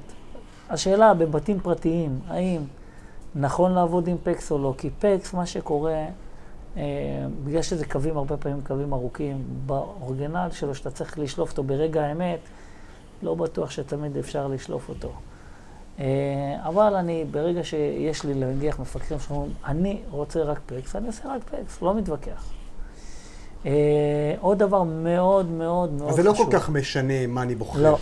השאלה 0.69 1.13
בבתים 1.13 1.59
פרטיים, 1.59 2.19
האם 2.27 2.61
נכון 3.35 3.71
לעבוד 3.71 4.07
עם 4.07 4.17
פקס 4.23 4.51
או 4.51 4.57
לא? 4.57 4.73
כי 4.77 4.89
פקס, 4.99 5.33
מה 5.33 5.45
שקורה, 5.45 6.05
אה, 6.77 6.83
בגלל 7.43 7.61
שזה 7.61 7.85
קווים, 7.85 8.17
הרבה 8.17 8.37
פעמים 8.37 8.61
קווים 8.67 8.93
ארוכים, 8.93 9.43
באורגינל 9.65 10.47
שלו, 10.51 10.75
שאתה 10.75 10.91
צריך 10.91 11.19
לשלוף 11.19 11.51
אותו 11.51 11.63
ברגע 11.63 12.05
האמת, 12.05 12.39
לא 13.23 13.35
בטוח 13.35 13.71
שתמיד 13.71 14.17
אפשר 14.17 14.47
לשלוף 14.47 14.89
אותו. 14.89 15.11
אה, 15.99 16.05
אבל 16.63 16.95
אני, 16.95 17.25
ברגע 17.31 17.63
שיש 17.63 18.23
לי 18.23 18.33
להגיח 18.33 18.79
מפקחים 18.79 19.19
שאומרים, 19.19 19.53
אני 19.65 20.01
רוצה 20.11 20.43
רק 20.43 20.59
פקס, 20.65 20.95
אני 20.95 21.07
עושה 21.07 21.23
רק 21.35 21.43
פקס, 21.43 21.81
לא 21.81 21.93
מתווכח. 21.93 22.49
אה, 23.65 24.35
עוד 24.39 24.59
דבר 24.59 24.83
מאוד 24.83 25.51
מאוד 25.51 25.91
מאוד 25.91 26.09
אז 26.09 26.15
חשוב. 26.15 26.15
זה 26.15 26.23
לא 26.23 26.33
כל 26.33 26.51
כך 26.51 26.69
משנה 26.69 27.27
מה 27.27 27.41
אני 27.41 27.55
בוחר. 27.55 27.81
לא, 27.81 27.97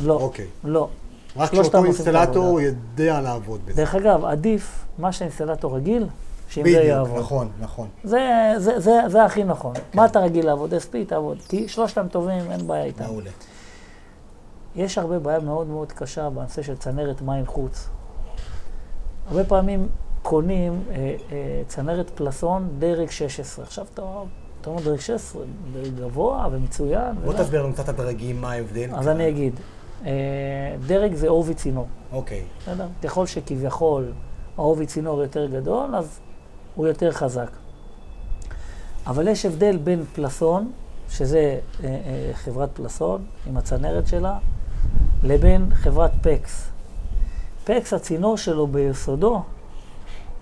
לא, 0.00 0.14
אוקיי. 0.14 0.46
לא. 0.64 0.88
רק 1.36 1.50
שלושתם 1.54 1.72
שאותו 1.72 1.88
עושים 1.88 2.02
את 2.02 2.16
אינסטלטור. 2.16 2.60
יודע 2.60 3.20
לעבוד 3.20 3.60
בזה. 3.64 3.76
דרך 3.76 3.94
אגב, 3.94 4.24
עדיף 4.24 4.84
מה 4.98 5.12
שהאינסטלטור 5.12 5.76
רגיל, 5.76 6.06
שאם 6.48 6.62
זה 6.64 6.68
בדיוק, 6.70 6.84
יעבוד. 6.84 7.18
נכון, 7.18 7.48
נכון. 7.60 7.88
זה, 8.04 8.52
זה, 8.58 8.80
זה, 8.80 8.92
זה 9.08 9.24
הכי 9.24 9.44
נכון. 9.44 9.74
מה 9.94 10.06
אתה 10.06 10.20
רגיל 10.20 10.46
לעבוד? 10.46 10.74
SP 10.74 10.94
תעבוד. 11.06 11.38
כי 11.48 11.68
שלושתם 11.68 12.06
טובים, 12.10 12.50
אין 12.50 12.66
בעיה 12.66 12.84
איתם. 12.84 13.04
מעולה. 13.04 13.30
יש 14.76 14.98
הרבה 14.98 15.18
בעיה 15.18 15.40
מאוד 15.40 15.66
מאוד 15.66 15.92
קשה 15.92 16.30
בנושא 16.30 16.62
של 16.62 16.76
צנרת 16.76 17.22
מים 17.22 17.46
חוץ. 17.46 17.88
הרבה 19.28 19.44
פעמים 19.44 19.88
קונים 20.22 20.82
אה, 20.90 20.94
אה, 21.32 21.62
צנרת 21.66 22.10
פלסון 22.10 22.68
דרג 22.78 23.10
16. 23.10 23.64
עכשיו 23.64 23.86
אתה 23.94 24.02
אתה 24.60 24.70
אומר 24.70 24.82
דרג 24.82 25.00
16, 25.00 25.42
דרג 25.72 25.94
גבוה 26.00 26.48
ומצוין. 26.52 27.14
בוא. 27.24 27.32
תסביר 27.32 27.62
לנו 27.62 27.72
קצת 27.72 27.88
הדרגים, 27.88 28.40
מה 28.40 28.52
ההבדל. 28.52 28.90
אז 28.94 29.08
אני 29.08 29.28
אגיד, 29.28 29.60
דרג 30.86 31.14
זה 31.14 31.28
עובי 31.28 31.54
צינור. 31.54 31.86
אוקיי. 32.12 32.44
בסדר? 32.62 32.86
ככל 33.02 33.26
שכביכול 33.26 34.12
העובי 34.56 34.86
צינור 34.86 35.22
יותר 35.22 35.46
גדול, 35.46 35.94
אז 35.96 36.20
הוא 36.74 36.86
יותר 36.86 37.12
חזק. 37.12 37.50
אבל 39.06 39.28
יש 39.28 39.46
הבדל 39.46 39.76
בין 39.76 40.04
פלסון, 40.14 40.72
שזה 41.10 41.38
אה, 41.38 41.88
אה, 41.88 42.30
חברת 42.34 42.68
פלסון 42.74 43.24
עם 43.46 43.56
הצנרת 43.56 44.06
שלה, 44.06 44.38
לבין 45.22 45.74
חברת 45.74 46.10
פקס. 46.22 46.70
פקס, 47.64 47.92
הצינור 47.92 48.36
שלו 48.36 48.66
ביסודו, 48.66 49.42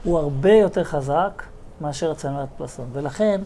הוא 0.05 0.19
הרבה 0.19 0.53
יותר 0.53 0.85
חזק 0.85 1.43
מאשר 1.81 2.11
הצנרת 2.11 2.49
פלסון. 2.57 2.89
ולכן, 2.93 3.41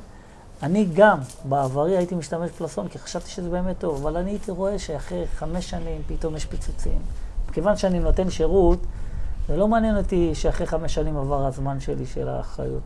אני 0.62 0.86
גם 0.94 1.18
בעברי 1.44 1.96
הייתי 1.96 2.14
משתמש 2.14 2.50
בפלסון, 2.50 2.88
כי 2.88 2.98
חשבתי 2.98 3.30
שזה 3.30 3.50
באמת 3.50 3.78
טוב, 3.78 4.06
אבל 4.06 4.16
אני 4.16 4.30
הייתי 4.30 4.50
רואה 4.50 4.78
שאחרי 4.78 5.26
חמש 5.26 5.70
שנים 5.70 6.02
פתאום 6.06 6.36
יש 6.36 6.44
פיצוצים. 6.44 6.98
מכיוון 7.48 7.76
שאני 7.76 7.98
נותן 7.98 8.30
שירות, 8.30 8.78
זה 9.48 9.56
לא 9.56 9.68
מעניין 9.68 9.96
אותי 9.96 10.34
שאחרי 10.34 10.66
חמש 10.66 10.94
שנים 10.94 11.16
עבר 11.16 11.46
הזמן 11.46 11.80
שלי 11.80 12.06
של 12.06 12.28
האחריות. 12.28 12.82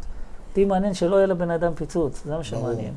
אותי 0.48 0.64
מעניין 0.64 0.94
שלא 0.94 1.16
יהיה 1.16 1.26
לבן 1.26 1.50
אדם 1.50 1.74
פיצוץ, 1.74 2.22
זה 2.24 2.36
מה 2.36 2.44
שמעניין. 2.44 2.94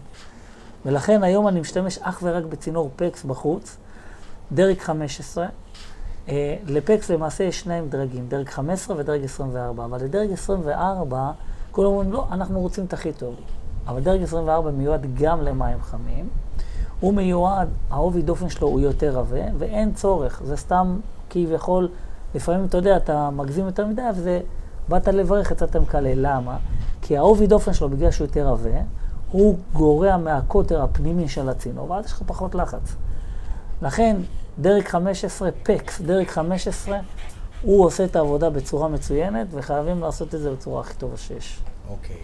ולכן 0.86 1.24
היום 1.24 1.48
אני 1.48 1.60
משתמש 1.60 2.00
אך 2.02 2.20
ורק 2.24 2.44
בצינור 2.44 2.90
פקס 2.96 3.24
בחוץ, 3.24 3.78
דרג 4.52 4.78
15. 4.80 5.48
אה, 6.30 6.56
לפקס 6.68 7.12
למעשה 7.12 7.44
יש 7.44 7.60
שניים 7.60 7.90
דרגים, 7.90 8.28
דרג 8.28 8.50
15 8.50 8.98
ודרג 8.98 9.24
24, 9.24 9.86
אבל 9.86 10.04
לדרג 10.04 10.32
24, 10.32 11.32
כולם 11.72 11.88
אומרים, 11.88 12.12
לא, 12.12 12.28
אנחנו 12.32 12.60
רוצים 12.60 12.86
את 12.86 12.94
הכי 12.94 13.14
טוב. 13.14 13.36
אבל 13.88 14.02
דרג 14.02 14.24
24 14.24 14.72
מיועד 14.72 15.06
גם 15.14 15.42
למים 15.42 15.82
חמים. 15.82 16.30
הוא 17.00 17.14
מיועד, 17.14 17.70
העובי 17.90 18.22
דופן 18.22 18.50
שלו 18.50 18.68
הוא 18.68 18.80
יותר 18.80 19.20
עבה, 19.20 19.42
ואין 19.58 19.94
צורך, 19.94 20.42
זה 20.46 20.58
סתם 20.58 21.00
כביכול, 21.30 21.90
לפעמים 22.36 22.66
אתה 22.66 22.78
יודע, 22.78 22.98
אתה 22.98 23.30
מגזים 23.30 23.66
יותר 23.66 23.88
מדי, 23.88 24.02
וזה, 24.16 24.40
באת 24.90 25.08
לברך, 25.08 25.52
יצאת 25.52 25.76
מקלל. 25.76 26.14
למה? 26.16 26.58
כי 27.02 27.18
העובי 27.18 27.48
דופן 27.48 27.74
שלו, 27.74 27.90
בגלל 27.90 28.12
שהוא 28.12 28.26
יותר 28.26 28.48
עבה, 28.48 28.80
הוא 29.32 29.58
גורע 29.74 30.18
מהקוטר 30.18 30.82
הפנימי 30.82 31.28
של 31.28 31.50
הצינור, 31.50 31.92
ואז 31.92 32.06
יש 32.06 32.12
לך 32.12 32.24
פחות 32.26 32.56
לחץ. 32.56 32.96
לכן, 33.82 34.18
דרג 34.60 34.84
15, 34.88 35.50
פקס, 35.64 36.02
דרג 36.02 36.28
15, 36.28 36.98
הוא 37.62 37.86
עושה 37.86 38.06
את 38.06 38.16
העבודה 38.16 38.50
בצורה 38.50 38.88
מצוינת, 38.88 39.48
וחייבים 39.52 40.02
לעשות 40.02 40.36
את 40.36 40.40
זה 40.40 40.52
בצורה 40.52 40.82
הכי 40.82 40.94
טובה 40.94 41.18
שיש. 41.18 41.60
אוקיי. 41.90 42.18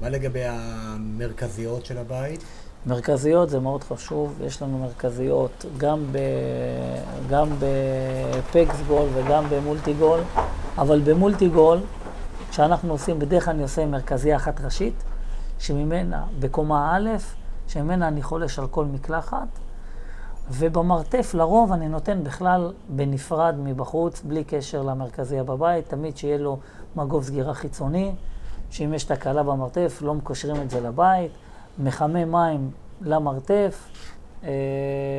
מה 0.00 0.08
לגבי 0.08 0.44
המרכזיות 0.44 1.86
של 1.86 1.98
הבית? 1.98 2.44
מרכזיות 2.86 3.50
זה 3.50 3.60
מאוד 3.60 3.84
חשוב, 3.84 4.38
יש 4.42 4.62
לנו 4.62 4.78
מרכזיות 4.78 5.64
גם, 5.78 6.04
ב, 6.12 6.18
גם 7.30 7.48
בפקס 7.58 8.76
גול 8.88 9.08
וגם 9.14 9.44
במולטי 9.50 9.92
גול, 9.92 10.20
אבל 10.78 11.00
במולטי 11.04 11.48
גול, 11.48 11.78
כשאנחנו 12.50 12.92
עושים, 12.92 13.18
בדרך 13.18 13.44
כלל 13.44 13.54
אני 13.54 13.62
עושה 13.62 13.86
מרכזייה 13.86 14.36
אחת 14.36 14.60
ראשית, 14.60 14.94
שממנה, 15.58 16.24
בקומה 16.38 16.96
א', 16.96 17.10
שממנה 17.68 18.08
אני 18.08 18.22
חולש 18.22 18.58
על 18.58 18.66
כל 18.66 18.84
מקלחת, 18.84 19.48
ובמרתף 20.50 21.34
לרוב 21.34 21.72
אני 21.72 21.88
נותן 21.88 22.24
בכלל 22.24 22.72
בנפרד 22.88 23.54
מבחוץ, 23.58 24.22
בלי 24.22 24.44
קשר 24.44 24.82
למרכזייה 24.82 25.44
בבית, 25.44 25.88
תמיד 25.88 26.16
שיהיה 26.16 26.38
לו 26.38 26.58
מגוב 26.96 27.24
סגירה 27.24 27.54
חיצוני, 27.54 28.14
שאם 28.74 28.94
יש 28.94 29.04
תקלה 29.04 29.42
במרתף 29.42 29.98
לא 30.02 30.14
מקושרים 30.14 30.62
את 30.62 30.70
זה 30.70 30.80
לבית, 30.80 31.30
מחמם 31.78 32.32
מים 32.32 32.70
למרתף, 33.00 33.88
אה, 34.44 34.48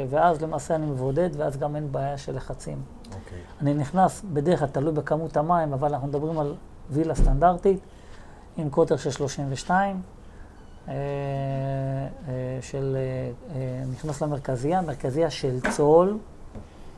ואז 0.09 0.41
למעשה 0.41 0.75
אני 0.75 0.85
מבודד, 0.85 1.29
ואז 1.37 1.57
גם 1.57 1.75
אין 1.75 1.91
בעיה 1.91 2.17
של 2.17 2.35
לחצים. 2.35 2.77
Okay. 2.77 3.15
אוקיי. 3.15 3.37
אני 3.61 3.73
נכנס, 3.73 4.21
בדרך 4.33 4.59
כלל 4.59 4.67
תלוי 4.67 4.93
בכמות 4.93 5.37
המים, 5.37 5.73
אבל 5.73 5.87
אנחנו 5.87 6.07
מדברים 6.07 6.39
על 6.39 6.55
וילה 6.89 7.15
סטנדרטית, 7.15 7.79
עם 8.57 8.69
קוטר 8.69 8.97
של 8.97 9.11
32, 9.11 10.01
אה, 10.87 10.93
אה, 10.93 12.57
של, 12.61 12.97
נכנס 13.91 14.21
למרכזייה, 14.21 14.81
מרכזייה 14.81 15.29
של 15.29 15.59
צול, 15.71 16.17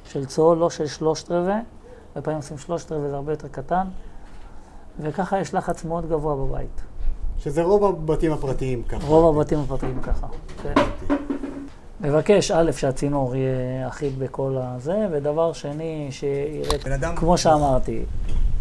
של 0.06 0.26
צול, 0.26 0.58
לא 0.58 0.70
של 0.70 0.88
שלושת 0.88 1.32
רבעי, 1.32 1.54
הרבה 1.54 2.22
פעמים 2.22 2.38
עושים 2.38 2.58
שלושת 2.58 2.92
רבעי, 2.92 3.10
זה 3.10 3.16
הרבה 3.16 3.32
יותר 3.32 3.48
קטן, 3.48 3.88
וככה 5.00 5.40
יש 5.40 5.54
לחץ 5.54 5.86
מאוד 5.86 6.10
גבוה 6.10 6.36
בבית. 6.36 6.82
שזה 7.40 7.64
רוב 7.64 7.86
הבתים 7.86 8.32
הפרטיים 8.32 8.84
ככה. 8.84 9.08
רוב 9.08 9.38
הבתים 9.38 9.60
הפרטיים 9.60 10.02
ככה, 10.02 10.28
כן. 10.64 10.74
מבקש, 12.02 12.52
א', 12.52 12.72
שהצינור 12.72 13.36
יהיה 13.36 13.88
אחיד 13.88 14.20
בכל 14.20 14.56
הזה, 14.60 15.08
ודבר 15.12 15.54
שני, 15.54 16.08
שיראה, 16.12 17.16
כמו 17.16 17.38
שאמרתי, 17.38 18.04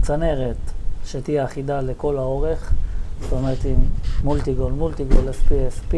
צנרת 0.03 0.57
שתהיה 1.05 1.45
אחידה 1.45 1.81
לכל 1.81 2.17
האורך, 2.17 2.75
זאת 3.21 3.33
אומרת 3.33 3.65
עם 3.65 3.77
מולטיגול, 4.25 4.73
מולטיגול, 4.73 5.29
SP, 5.39 5.51
SP, 5.77 5.95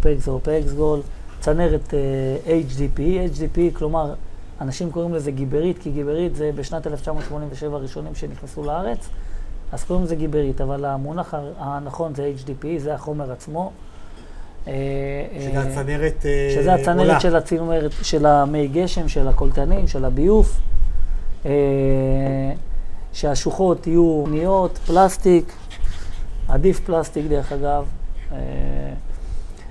פקסגול, 0.00 0.40
פקסגול, 0.42 1.00
צנרת 1.40 1.94
אה, 1.94 2.60
HDP, 2.60 2.98
HDP, 3.34 3.78
כלומר, 3.78 4.14
אנשים 4.60 4.90
קוראים 4.92 5.14
לזה 5.14 5.30
גיברית, 5.30 5.78
כי 5.78 5.90
גיברית 5.90 6.36
זה 6.36 6.50
בשנת 6.54 6.86
1987 6.86 7.76
הראשונים 7.76 8.14
שנכנסו 8.14 8.64
לארץ. 8.64 9.08
אז 9.74 9.84
קוראים 9.84 10.04
לזה 10.04 10.16
גיברית, 10.16 10.60
אבל 10.60 10.84
המונח 10.84 11.34
הנכון 11.58 12.14
זה 12.14 12.32
HDP, 12.44 12.66
זה 12.78 12.94
החומר 12.94 13.32
עצמו. 13.32 13.72
אה, 14.66 14.72
שזה 15.40 15.58
אה, 15.58 15.62
הצנרת 15.62 16.24
עולה. 16.24 16.50
שזה 16.54 16.74
הצנרת 16.74 17.20
של 17.20 17.36
הצינומרת, 17.36 17.90
של 18.02 18.26
המי 18.26 18.68
גשם, 18.68 19.08
של 19.08 19.28
הקולטנים, 19.28 19.88
של 19.88 20.04
הביוף. 20.04 20.60
שהשוחות 23.12 23.86
יהיו 23.86 24.24
ניות, 24.28 24.78
פלסטיק, 24.78 25.52
עדיף 26.48 26.80
פלסטיק 26.80 27.26
דרך 27.26 27.52
אגב. 27.52 27.86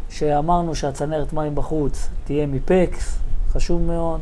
שאמרנו 0.10 0.76
שהצנרת 0.76 1.34
מים 1.34 1.56
בחוץ 1.56 2.10
תהיה 2.24 2.48
מפקס, 2.48 3.18
חשוב 3.52 3.82
מאוד. 3.82 4.22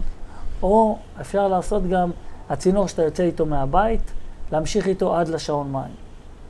או 0.63 0.97
אפשר 1.21 1.47
לעשות 1.47 1.89
גם, 1.89 2.11
הצינור 2.50 2.88
שאתה 2.88 3.01
יוצא 3.01 3.23
איתו 3.23 3.45
מהבית, 3.45 4.11
להמשיך 4.51 4.87
איתו 4.87 5.16
עד 5.16 5.27
לשעון 5.27 5.72
מים. 5.72 5.96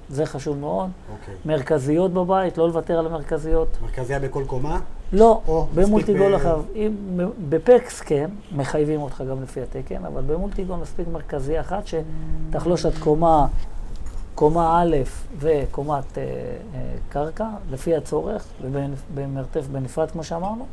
זה 0.09 0.25
חשוב 0.25 0.57
מאוד. 0.57 0.89
Okay. 0.89 1.11
אוקיי. 1.11 1.33
מרכזיות 1.45 2.13
בבית, 2.13 2.57
לא 2.57 2.67
לוותר 2.67 2.99
על 2.99 3.05
המרכזיות. 3.05 3.67
מרכזיה 3.81 4.19
בכל 4.19 4.43
קומה? 4.47 4.79
לא, 5.13 5.41
במולטיגול 5.75 6.35
אחר. 6.35 6.61
בפקס 7.49 8.01
כן, 8.01 8.29
מחייבים 8.55 9.01
אותך 9.01 9.23
גם 9.29 9.43
לפי 9.43 9.61
התקן, 9.61 10.05
אבל 10.05 10.21
במולטיגול 10.21 10.77
מספיק 10.77 11.07
מרכזיה 11.07 11.61
אחת 11.61 11.83
שתחלוש 11.87 12.85
עד 12.85 12.97
קומה, 12.99 13.47
קומה 14.35 14.81
א' 14.81 14.95
וקומת 15.39 16.17
אה, 16.17 16.23
אה, 16.23 16.93
קרקע, 17.09 17.47
לפי 17.71 17.95
הצורך, 17.95 18.45
ובמרתף 18.61 19.67
בנפרד 19.71 20.11
כמו 20.11 20.23
שאמרנו. 20.23 20.65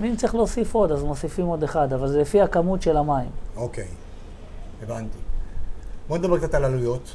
ואם 0.00 0.16
צריך 0.16 0.34
להוסיף 0.34 0.74
עוד, 0.74 0.92
אז 0.92 1.02
מוסיפים 1.02 1.46
עוד 1.46 1.62
אחד, 1.62 1.92
אבל 1.92 2.08
זה 2.08 2.20
לפי 2.20 2.40
הכמות 2.40 2.82
של 2.82 2.96
המים. 2.96 3.30
אוקיי, 3.56 3.84
okay. 3.84 4.84
הבנתי. 4.84 5.27
בוא 6.08 6.18
נדבר 6.18 6.38
קצת 6.38 6.54
על 6.54 6.64
עלויות. 6.64 7.14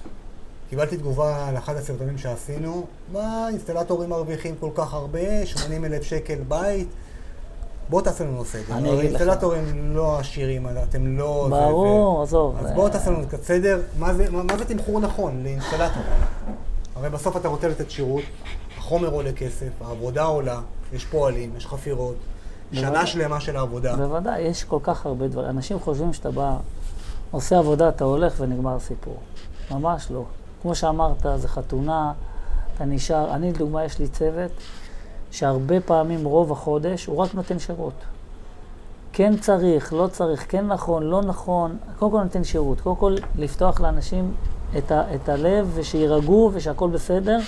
קיבלתי 0.70 0.98
תגובה 0.98 1.48
על 1.48 1.58
אחד 1.58 1.76
הסרטונים 1.76 2.18
שעשינו, 2.18 2.86
מה, 3.14 3.48
אינסטלטורים 3.50 4.10
מרוויחים 4.10 4.56
כל 4.60 4.70
כך 4.76 4.94
הרבה, 4.94 5.46
80 5.46 5.86
אלף 5.86 6.04
שקל 6.04 6.40
בית. 6.48 6.88
בוא 7.90 8.02
תעשה 8.02 8.24
לנו 8.24 8.46
סדר. 8.46 8.78
אני 8.78 8.94
אגיד 8.94 9.12
לך. 9.12 9.22
אינסטלטורים 9.22 9.96
לא 9.96 10.20
עשירים, 10.20 10.68
אתם 10.90 11.18
לא... 11.18 11.48
ברור, 11.50 12.24
עזוב. 12.24 12.56
אז 12.60 12.72
בוא 12.72 12.90
תעשה 12.90 13.12
לנו 13.12 13.28
קצת 13.28 13.44
סדר. 13.44 13.82
מה 14.00 14.14
זה, 14.14 14.30
מה, 14.32 14.44
מה 14.44 14.58
זה 14.58 14.66
תמחור 14.66 15.00
נכון 15.00 15.44
לאינסטלטור? 15.44 16.04
הרי 16.96 17.10
בסוף 17.10 17.38
אתה 17.38 17.48
רוצה 17.48 17.68
לתת 17.68 17.92
שירות, 17.92 18.24
החומר 18.78 19.10
עולה 19.10 19.32
כסף, 19.32 19.70
העבודה 19.82 20.24
עולה, 20.24 20.60
יש 20.94 21.06
פועלים, 21.06 21.52
יש 21.58 21.68
חפירות, 21.68 22.16
שנה 22.74 23.06
שלמה 23.06 23.40
של 23.40 23.58
העבודה. 23.58 23.96
בוודאי, 23.96 24.42
יש 24.42 24.64
כל 24.64 24.80
כך 24.84 25.06
הרבה 25.06 25.28
דברים. 25.28 25.50
אנשים 25.50 25.80
חושבים 25.80 26.14
שאתה 26.14 26.32
בא... 26.32 26.58
עושה 27.34 27.58
עבודה, 27.58 27.90
אתה 27.90 28.04
הולך 28.04 28.34
ונגמר 28.40 28.80
סיפור. 28.80 29.18
ממש 29.72 30.12
לא. 30.12 30.24
כמו 30.62 30.76
שאמרת, 30.76 31.26
זה 31.36 31.48
חתונה, 31.48 32.14
אתה 32.76 32.86
נשאר, 32.86 33.34
אני 33.34 33.52
לדוגמה, 33.52 33.86
יש 33.86 34.00
לי 34.00 34.08
צוות 34.08 34.52
שהרבה 35.32 35.82
פעמים, 35.82 36.26
רוב 36.26 36.52
החודש, 36.52 37.06
הוא 37.06 37.18
רק 37.18 37.36
נותן 37.36 37.60
שירות. 37.60 37.94
כן 39.14 39.38
צריך, 39.38 39.94
לא 39.94 40.08
צריך, 40.12 40.46
כן 40.50 40.68
נכון, 40.68 41.04
לא 41.04 41.22
נכון, 41.22 41.78
קודם 42.00 42.12
כל 42.12 42.24
נותן 42.24 42.44
שירות. 42.44 42.82
קודם 42.82 42.96
כל 42.96 43.16
לפתוח 43.38 43.82
לאנשים 43.82 44.34
את, 44.78 44.92
ה, 44.92 45.16
את 45.16 45.30
הלב 45.30 45.72
ושירגעו 45.74 46.52
ושהכול 46.54 46.90
בסדר. 46.90 47.40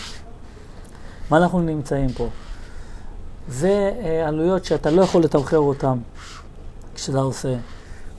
מה 1.30 1.38
אנחנו 1.38 1.62
נמצאים 1.62 2.10
פה? 2.10 2.28
זה 3.48 3.92
אה, 4.04 4.28
עלויות 4.28 4.66
שאתה 4.66 4.92
לא 4.92 5.02
יכול 5.02 5.24
לתמחר 5.24 5.58
אותן 5.58 5.98
כשאתה 6.96 7.20
עושה. 7.20 7.56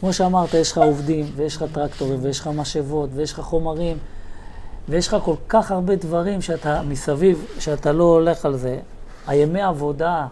כמו 0.01 0.13
שאמרת, 0.13 0.55
יש 0.55 0.73
לך 0.73 0.79
עובדים, 0.79 1.27
ויש 1.37 1.57
לך 1.57 1.65
טרקטורים, 1.73 2.19
ויש 2.23 2.41
לך 2.41 2.47
משאבות, 2.47 3.11
ויש 3.13 3.33
לך 3.33 3.41
חומרים, 3.41 3.99
ויש 4.89 5.09
לך 5.09 5.17
כל 5.25 5.35
כך 5.49 5.71
הרבה 5.71 5.97
דברים 5.97 6.43
שאתה 6.43 6.83
מסביב, 6.83 7.47
שאתה 7.59 7.93
לא 7.93 8.05
הולך 8.05 8.45
על 8.45 8.57
זה. 8.57 8.79
הימי 9.27 9.63
עבודה, 9.63 10.27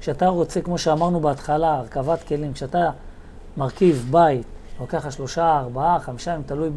כשאתה 0.00 0.28
רוצה, 0.28 0.60
כמו 0.60 0.78
שאמרנו 0.78 1.20
בהתחלה, 1.20 1.76
הרכבת 1.76 2.22
כלים, 2.22 2.52
כשאתה 2.52 2.90
מרכיב 3.56 4.08
בית, 4.10 4.46
לוקח 4.80 5.06
לך 5.06 5.12
שלושה, 5.12 5.58
ארבעה, 5.58 6.00
חמישה 6.00 6.30
ימים, 6.30 6.42
תלוי 6.46 6.70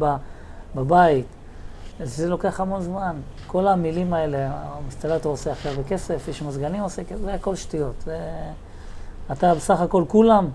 בבית, 0.74 1.26
זה 2.02 2.28
לוקח 2.28 2.60
המון 2.60 2.82
זמן. 2.82 3.16
כל 3.46 3.66
המילים 3.66 4.12
האלה, 4.12 4.50
המסטלטור 4.52 5.32
עושה 5.32 5.52
הכי 5.52 5.68
הרבה 5.68 5.82
כסף, 5.82 6.28
איש 6.28 6.42
מזגנים 6.42 6.82
עושה 6.82 7.04
כסף, 7.04 7.20
זה 7.20 7.34
הכל 7.34 7.56
שטויות. 7.56 7.94
זה... 8.04 8.18
אתה 9.32 9.54
בסך 9.54 9.80
הכל 9.80 10.04
כולם 10.08 10.48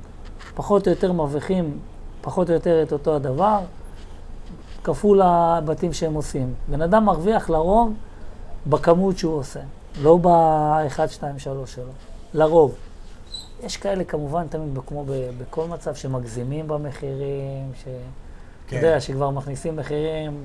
פחות 0.55 0.87
או 0.87 0.91
יותר 0.91 1.11
מרוויחים 1.11 1.79
פחות 2.21 2.49
או 2.49 2.53
יותר 2.53 2.83
את 2.83 2.93
אותו 2.93 3.15
הדבר, 3.15 3.59
כפול 4.83 5.21
הבתים 5.21 5.93
שהם 5.93 6.13
עושים. 6.13 6.53
בן 6.67 6.81
אדם 6.81 7.05
מרוויח 7.05 7.49
לרוב 7.49 7.93
בכמות 8.67 9.17
שהוא 9.17 9.33
עושה, 9.33 9.59
לא 10.01 10.17
ב-1, 10.17 11.07
2, 11.07 11.39
3 11.39 11.75
שלו, 11.75 11.83
לרוב. 12.33 12.75
יש 13.63 13.77
כאלה 13.77 14.03
כמובן 14.03 14.47
תמיד, 14.47 14.79
כמו 14.85 15.05
בכל 15.37 15.67
מצב, 15.67 15.95
שמגזימים 15.95 16.67
במחירים, 16.67 17.71
ש... 17.75 17.83
כן. 18.67 18.77
אתה 18.77 18.87
יודע, 18.87 19.01
שכבר 19.01 19.29
מכניסים 19.29 19.75
מחירים 19.75 20.41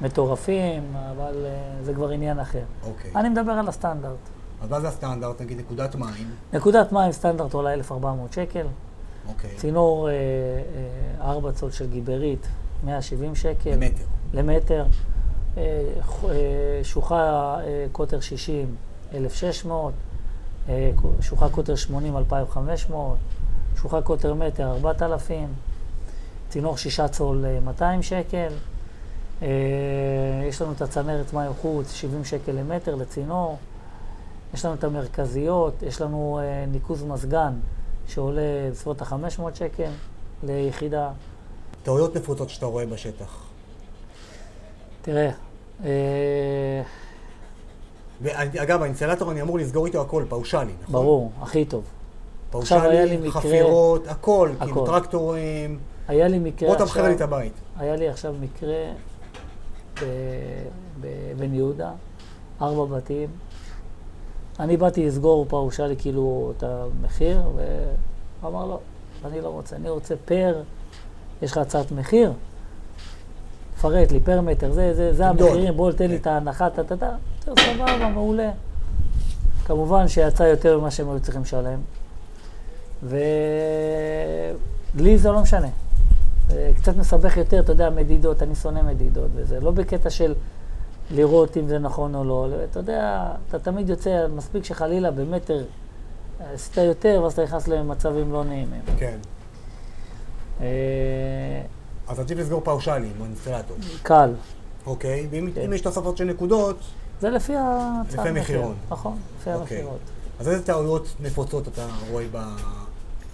מטורפים, 0.00 0.82
אבל 1.10 1.46
uh, 1.46 1.84
זה 1.84 1.94
כבר 1.94 2.08
עניין 2.10 2.40
אחר. 2.40 2.62
אוקיי. 2.86 3.10
אני 3.16 3.28
מדבר 3.28 3.52
על 3.52 3.68
הסטנדרט. 3.68 4.18
אז 4.62 4.70
מה 4.70 4.80
זה 4.80 4.88
הסטנדרט? 4.88 5.40
נגיד 5.40 5.58
נקודת 5.58 5.94
מים? 5.94 6.30
נקודת 6.52 6.92
מים 6.92 7.12
סטנדרט 7.12 7.54
עולה 7.54 7.74
1,400 7.74 8.32
שקל. 8.32 8.66
אוקיי. 9.28 9.50
צינור 9.56 10.08
אה, 10.08 10.12
אה, 11.20 11.30
4 11.30 11.52
צול 11.52 11.70
של 11.70 11.86
גיברית, 11.90 12.46
170 12.84 13.34
שקל. 13.34 13.70
למטר. 13.70 14.04
למטר. 14.34 14.86
אה, 15.56 15.62
אה, 16.24 16.80
שוחה 16.82 17.56
אה, 17.60 17.86
קוטר 17.92 18.20
60, 18.20 18.76
1,600. 19.14 19.92
אה, 20.68 20.90
שוחה 21.20 21.48
קוטר 21.48 21.76
80, 21.76 22.16
2,500. 22.16 23.16
שוחה 23.76 24.02
קוטר 24.02 24.34
מטר, 24.34 24.70
4,000. 24.70 25.48
צינור 26.48 26.76
6 26.76 27.00
צול, 27.00 27.44
200 27.64 28.02
שקל. 28.02 28.48
אה, 29.42 29.48
יש 30.48 30.62
לנו 30.62 30.72
את 30.72 30.82
הצנרת 30.82 31.32
מים 31.32 31.52
חוץ, 31.62 31.92
70 31.92 32.24
שקל 32.24 32.52
למטר 32.52 32.94
לצינור. 32.94 33.58
יש 34.54 34.64
לנו 34.64 34.74
את 34.74 34.84
המרכזיות, 34.84 35.82
יש 35.82 36.00
לנו 36.00 36.40
אה, 36.42 36.64
ניקוז 36.66 37.02
מזגן 37.02 37.52
שעולה 38.08 38.40
בסביבות 38.72 39.02
ה-500 39.02 39.54
שקל 39.54 39.90
ליחידה. 40.42 41.10
טעויות 41.82 42.16
נפוצות 42.16 42.50
שאתה 42.50 42.66
רואה 42.66 42.86
בשטח. 42.86 43.42
תראה, 45.02 45.30
אה, 45.84 46.82
ואגב, 48.22 48.82
האינסטלטור, 48.82 49.32
אני 49.32 49.42
אמור 49.42 49.58
לסגור 49.58 49.86
איתו 49.86 50.00
הכל, 50.00 50.24
פאושלי, 50.28 50.72
נכון? 50.82 50.92
ברור, 50.92 51.32
הכי 51.40 51.64
טוב. 51.64 51.84
עכשיו 52.54 52.82
היה 52.82 53.04
לי 53.04 53.10
פאושלי, 53.10 53.28
מקרה- 53.28 53.40
חפירות, 53.42 54.06
הכל, 54.08 54.50
כאילו 54.60 54.72
הכל. 54.72 54.86
טרקטורים. 54.86 55.78
היה 56.08 56.28
לי 56.28 56.38
מקרה 56.38 56.68
בוא 56.68 56.76
עכשיו... 56.76 56.86
תמחר 56.86 57.08
לי 57.08 57.14
את 57.14 57.20
הבית. 57.20 57.52
היה 57.78 57.96
לי 57.96 58.08
עכשיו 58.08 58.34
מקרה 58.40 58.84
בבן 61.00 61.54
יהודה, 61.54 61.90
ארבע 62.62 62.96
בתים. 62.96 63.28
אני 64.60 64.76
באתי 64.76 65.06
לסגור 65.06 65.46
פאושלי 65.48 65.94
כאילו 65.98 66.52
את 66.56 66.62
המחיר, 66.62 67.40
והוא 67.40 68.50
אמר 68.50 68.66
לא, 68.66 68.78
אני 69.24 69.40
לא 69.40 69.48
רוצה, 69.48 69.76
אני 69.76 69.88
רוצה 69.88 70.14
פר, 70.24 70.62
יש 71.42 71.52
לך 71.52 71.58
הצעת 71.58 71.92
מחיר? 71.92 72.32
פרט 73.80 74.12
לי, 74.12 74.20
פר 74.20 74.40
מטר, 74.40 74.72
זה, 74.72 74.94
זה, 74.94 75.14
זה. 75.14 75.28
המחירים, 75.28 75.76
בוא 75.76 75.92
תן 75.92 76.10
לי 76.10 76.16
את 76.16 76.26
ההנחה, 76.26 76.70
טה 76.70 76.84
טה 76.84 76.96
טה, 76.96 77.10
סבבה, 77.40 78.08
מעולה. 78.08 78.50
כמובן 79.64 80.08
שיצא 80.08 80.42
יותר 80.42 80.78
ממה 80.78 80.90
שהם 80.90 81.10
היו 81.10 81.20
צריכים 81.20 81.42
לשלם, 81.42 81.80
ולי 83.02 83.18
זה 85.18 85.30
לא 85.30 85.40
משנה. 85.40 85.68
קצת 86.76 86.96
מסבך 86.96 87.36
יותר, 87.36 87.60
אתה 87.60 87.72
יודע, 87.72 87.90
מדידות, 87.90 88.42
אני 88.42 88.54
שונא 88.54 88.82
מדידות 88.82 89.30
וזה, 89.34 89.60
לא 89.60 89.70
בקטע 89.70 90.10
של 90.10 90.34
לראות 91.10 91.56
אם 91.56 91.68
זה 91.68 91.78
נכון 91.78 92.14
או 92.14 92.24
לא, 92.24 92.48
אתה 92.70 92.78
יודע, 92.78 93.32
אתה 93.48 93.58
תמיד 93.58 93.88
יוצא, 93.88 94.26
מספיק 94.36 94.64
שחלילה 94.64 95.10
במטר 95.10 95.64
עשית 96.54 96.76
יותר, 96.76 97.20
ואז 97.22 97.32
אתה 97.32 97.42
נכנס 97.44 97.68
למצבים 97.68 98.32
לא 98.32 98.44
נעימים. 98.44 98.80
כן. 98.98 99.18
אה, 100.60 100.66
אז 102.08 102.18
עדיף 102.20 102.38
לסגור 102.38 102.60
פאושלי 102.60 103.08
עם 103.16 103.22
האינסטלטור. 103.22 103.76
קל, 104.02 104.32
אוקיי? 104.86 105.26
ואם 105.30 105.50
כן. 105.54 105.72
יש 105.72 105.80
תוספות 105.80 106.16
של 106.16 106.24
נקודות, 106.24 106.76
זה 107.20 107.30
לפי 107.30 107.56
ההצעת 107.56 108.12
לפי 108.18 108.30
מחיר. 108.30 108.38
המחירון. 108.38 108.74
נכון, 108.90 109.16
לפי 109.40 109.54
אוקיי. 109.54 109.76
המחירות. 109.78 109.98
אז 110.40 110.48
איזה 110.48 110.64
טעויות 110.66 111.14
נפוצות 111.20 111.68
אתה 111.68 111.86
רואה 112.10 112.24
ב- 112.32 112.56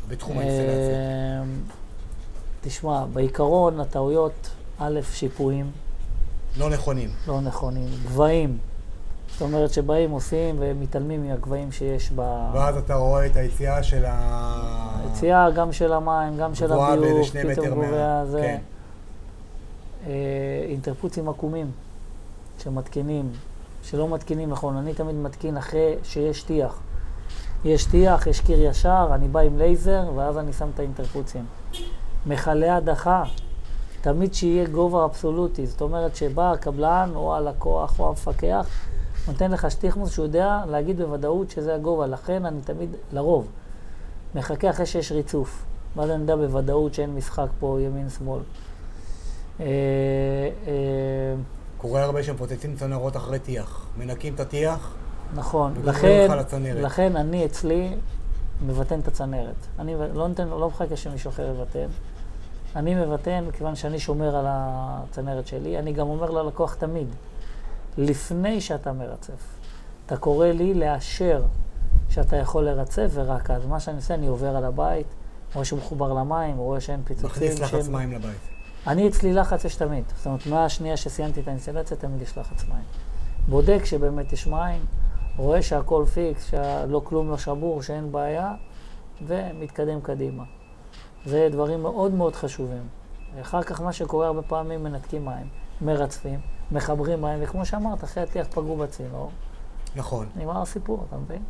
בתחום 0.09 0.39
האינסטלציה? 0.39 0.95
אה, 0.95 1.43
תשמע, 2.63 3.05
בעיקרון 3.13 3.81
הטעויות, 3.81 4.51
א', 4.79 5.01
שיפועים 5.13 5.71
לא 6.57 6.71
נכונים. 6.71 7.11
לא 7.29 7.41
נכונים, 7.41 7.89
גבהים. 8.05 8.59
זאת 9.33 9.43
אומרת 9.43 9.73
שבאים, 9.73 10.11
עושים 10.11 10.57
ומתעלמים 10.59 11.29
מהגבהים 11.29 11.73
שיש 11.73 12.11
ב... 12.15 12.21
ואז 12.53 12.77
אתה 12.77 12.95
רואה 12.95 13.27
את 13.27 13.37
היציאה 13.37 13.83
של 13.83 14.05
ה... 14.07 15.01
היציאה 15.05 15.51
גם 15.51 15.73
של 15.73 15.93
המים, 15.93 16.37
גם 16.37 16.55
של 16.55 16.73
הביוב, 16.73 17.27
פתאום 17.53 17.69
גובע 17.69 17.89
מה... 17.89 18.27
זה. 18.27 18.41
כן. 18.41 18.59
אה, 20.07 20.13
אינטרפוצים 20.69 21.29
עקומים 21.29 21.71
שמתקינים, 22.63 23.33
שלא 23.83 24.09
מתקינים 24.09 24.51
נכון. 24.51 24.77
אני 24.77 24.95
תמיד 24.95 25.15
מתקין 25.15 25.57
אחרי 25.57 25.95
שיש 26.03 26.43
טיח. 26.43 26.81
יש 27.65 27.85
טיח, 27.85 28.27
יש 28.27 28.41
קיר 28.41 28.63
ישר, 28.63 29.09
אני 29.15 29.29
בא 29.29 29.41
עם 29.41 29.59
לייזר, 29.59 30.11
ואז 30.15 30.39
אני 30.39 30.53
שם 30.53 30.69
את 30.75 30.79
האינטרפוצים. 30.79 31.45
מכלי 32.27 32.69
הדחה, 32.69 33.25
תמיד 34.05 34.35
שיהיה 34.35 34.67
גובה 34.67 35.05
אבסולוטי. 35.05 35.67
זאת 35.67 35.81
אומרת 35.81 36.17
שבא 36.17 36.53
הקבלן 36.53 37.11
או 37.15 37.35
הלקוח 37.35 38.01
או 38.01 38.09
המפקח, 38.09 38.67
נותן 39.29 39.51
לך 39.51 39.71
שטיחמוס 39.71 40.13
שהוא 40.13 40.25
יודע 40.25 40.61
להגיד 40.71 41.01
בוודאות 41.01 41.51
שזה 41.51 41.75
הגובה. 41.75 42.07
לכן 42.07 42.47
אני 42.47 42.61
תמיד, 42.61 42.91
לרוב, 43.13 43.47
מחכה 44.35 44.71
אחרי 44.71 44.87
שיש 44.87 45.13
ריצוף. 45.13 45.65
ואז 45.97 46.11
אני 46.11 46.21
יודע 46.21 46.37
בוודאות 46.37 46.95
שאין 46.95 47.15
משחק 47.15 47.47
פה 47.61 47.79
ימין-שמאל. 47.81 48.41
אה, 49.61 49.67
אה, 50.67 51.35
קורה 51.79 52.03
הרבה 52.03 52.23
שמפוצצים 52.23 52.77
צנרות 52.77 53.17
אחרי 53.17 53.39
טיח. 53.39 53.87
מנקים 53.99 54.35
את 54.35 54.41
הטיח, 54.41 54.95
נכון, 55.35 55.75
לכן. 55.85 56.29
לכן 56.75 57.17
אני 57.17 57.45
אצלי 57.45 57.97
מבטן 58.67 59.01
את 59.01 59.09
הצנרת. 59.09 59.67
אני 59.79 59.95
לא 60.15 60.29
נותן, 60.29 60.49
לא 60.49 60.69
מחכה 60.69 60.97
שמישהו 60.97 61.29
אחר 61.29 61.51
יבטן. 61.51 61.87
אני 62.77 62.95
מבטן 62.95 63.45
כיוון 63.53 63.75
שאני 63.75 63.99
שומר 63.99 64.37
על 64.37 64.45
הצנרת 64.49 65.47
שלי. 65.47 65.79
אני 65.79 65.93
גם 65.93 66.09
אומר 66.09 66.31
ללקוח 66.31 66.75
תמיד, 66.75 67.07
לפני 67.99 68.61
שאתה 68.61 68.93
מרצף, 68.93 69.43
אתה 70.07 70.17
קורא 70.17 70.47
לי 70.47 70.75
לאשר 70.75 71.43
שאתה 72.11 72.37
יכול 72.37 72.65
לרצף, 72.65 73.11
ורק 73.15 73.51
אז. 73.51 73.67
מה 73.67 73.81
שאני 73.81 73.97
עושה, 73.97 74.15
אני 74.15 74.27
עובר 74.27 74.57
על 74.57 74.65
הבית, 74.65 75.07
רואה 75.55 75.65
שהוא 75.65 75.79
מחובר 75.79 76.13
למים, 76.13 76.57
רואה 76.57 76.81
שאין 76.81 77.01
פיצוצים. 77.05 77.31
מכניס 77.31 77.61
לחץ 77.61 77.71
שאין- 77.85 77.93
מים 77.93 78.13
לבית. 78.13 78.39
אני 78.87 79.09
אצלי 79.09 79.33
לחץ 79.33 79.65
יש 79.65 79.77
תמיד. 79.77 80.05
זאת 80.17 80.27
אומרת, 80.27 80.47
מהשנייה 80.47 80.97
שסיימתי 80.97 81.41
את 81.41 81.49
האינסטלציה, 81.49 81.97
תמיד 81.97 82.23
יש 82.23 82.39
לחץ 82.39 82.65
מים. 82.69 82.83
בודק 83.49 83.85
שבאמת 83.85 84.33
יש 84.33 84.47
מים, 84.47 84.85
רואה 85.37 85.63
שהכל 85.63 86.05
fix, 86.15 86.51
שלא 86.51 87.01
כלום 87.05 87.31
לא 87.31 87.39
שבור, 87.39 87.83
שאין 87.83 88.13
בעיה, 88.13 88.55
ומתקדם 89.27 90.01
קדימה. 90.01 90.43
זה 91.27 91.49
דברים 91.53 91.83
מאוד 91.83 92.13
מאוד 92.15 92.37
חשובים. 92.37 92.83
אחר 93.41 93.63
כך 93.63 93.81
מה 93.81 93.93
שקורה 93.93 94.27
הרבה 94.27 94.43
פעמים, 94.43 94.83
מנתקים 94.85 95.25
מים, 95.25 95.49
מרצפים, 95.81 96.41
מחברים 96.73 97.23
מים, 97.23 97.39
וכמו 97.43 97.67
שאמרת, 97.67 98.05
אחרי 98.05 98.23
הטיח 98.23 98.47
פגעו 98.51 98.77
בצינור, 98.77 99.31
נכון. 99.97 100.27
נגמר 100.37 100.63
הסיפור, 100.63 101.05
אתה 101.09 101.17
מבין? 101.17 101.43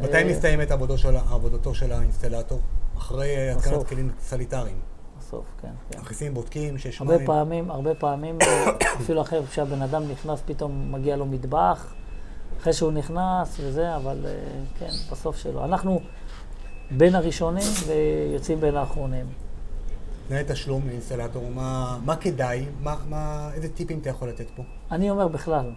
מתי 0.00 0.14
אה, 0.16 0.24
מסתיימת 0.30 0.70
עבודתו 0.70 1.74
של- 1.74 1.92
האינסטלטור? 1.92 2.60
אחרי 2.98 3.50
התקנת. 3.50 3.86
כלים 3.86 4.10
סניטריים. 4.20 4.76
בסוף, 5.18 5.44
כן, 5.62 5.68
כן. 5.90 6.00
מכניסים, 6.00 6.34
בודקים 6.34 6.78
שיש 6.78 7.00
הרבה 7.00 7.16
מים. 7.16 7.26
פעמים, 7.26 7.70
הרבה 7.70 7.94
פעמים, 7.94 8.38
אפילו 9.02 9.20
אחרי 9.20 9.40
שהבן 9.52 9.82
אדם 9.82 10.02
נכנס, 10.08 10.42
פתאום 10.46 10.92
מגיע 10.92 11.16
לו 11.16 11.26
מטבח, 11.26 11.92
אחרי 12.60 12.72
שהוא 12.72 12.92
נכנס 12.92 13.56
וזה, 13.60 13.96
אבל 13.96 14.26
אה, 14.26 14.32
כן, 14.78 14.90
בסוף 15.12 15.36
שלו. 15.36 15.64
אנחנו 15.64 16.00
בין 16.96 17.14
הראשונים 17.14 17.64
ויוצאים 17.86 18.60
בין 18.60 18.76
האחרונים. 18.76 19.26
תנאי 20.28 20.42
תשלום 20.46 20.82
לאינסטלטור, 20.86 21.50
מה, 21.54 21.98
מה 22.04 22.16
כדאי? 22.16 22.66
מה, 22.82 22.96
מה, 23.08 23.50
איזה 23.54 23.68
טיפים 23.68 23.98
אתה 23.98 24.10
יכול 24.10 24.28
לתת 24.28 24.46
פה? 24.56 24.62
אני 24.90 25.10
אומר 25.10 25.28
בכלל, 25.28 25.70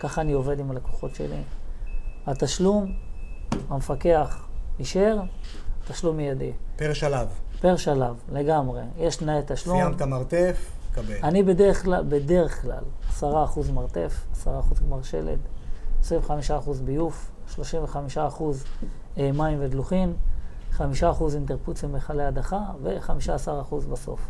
ככה 0.00 0.20
אני 0.20 0.32
עובד 0.32 0.58
עם 0.58 0.70
הלקוחות 0.70 1.14
שלי. 1.14 1.42
התשלום, 2.26 2.92
המפקח 3.68 4.46
אישר, 4.78 5.18
תשלום 5.88 6.16
מיידי. 6.16 6.52
פר 6.76 6.92
שלב. 6.92 7.28
פר 7.60 7.76
שלב, 7.76 8.16
לגמרי. 8.32 8.82
יש 8.98 9.16
תנאי 9.16 9.40
תשלום. 9.46 9.78
סיימת 9.78 10.02
מרתף, 10.02 10.70
קבל. 10.94 11.14
אני 11.22 11.42
בדרך 11.42 11.82
כלל, 11.82 12.04
בדרך 12.08 12.62
כלל, 12.62 12.82
10% 13.20 13.24
מרתף, 13.72 14.26
10% 14.44 14.46
גמר 14.86 15.02
שלד, 15.02 15.38
25% 16.02 16.10
ביוף, 16.84 17.30
35% 17.56 17.58
אה, 19.18 19.32
מים 19.32 19.58
ודלוחין, 19.60 20.12
5% 20.78 20.82
אינטרפוציה 21.34 21.88
מכלי 21.88 22.24
הדחה 22.24 22.60
ו-15% 22.82 23.74
בסוף. 23.92 24.20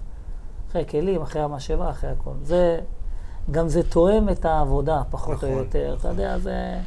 אחרי 0.71 0.87
כלים, 0.87 1.23
אחרי 1.23 1.43
המשאבה, 1.43 1.91
אחרי 1.91 2.11
הכל. 2.11 2.33
זה, 2.43 2.81
גם 3.51 3.69
זה 3.69 3.83
תואם 3.83 4.29
את 4.29 4.45
העבודה, 4.45 5.03
פחות 5.11 5.35
נכון, 5.35 5.49
או 5.53 5.59
יותר. 5.59 5.97
אתה. 6.01 6.09
יודע, 6.09 6.39
זה... 6.39 6.81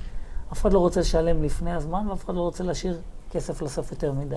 אף 0.51 0.61
אחד 0.61 0.73
לא 0.73 0.79
רוצה 0.79 0.99
לשלם 0.99 1.43
לפני 1.43 1.73
הזמן, 1.73 2.07
ואף 2.09 2.25
אחד 2.25 2.35
לא 2.35 2.41
רוצה 2.41 2.63
להשאיר 2.63 3.01
כסף 3.31 3.61
לסוף 3.61 3.91
יותר 3.91 4.11
מדי. 4.11 4.35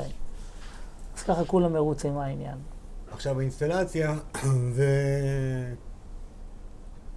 אז 1.16 1.22
ככה 1.22 1.44
כולם 1.44 1.72
מרוצים 1.72 2.14
מהעניין. 2.14 2.58
עכשיו 3.12 3.34
באינסטלציה 3.34 4.14
זה 4.76 4.94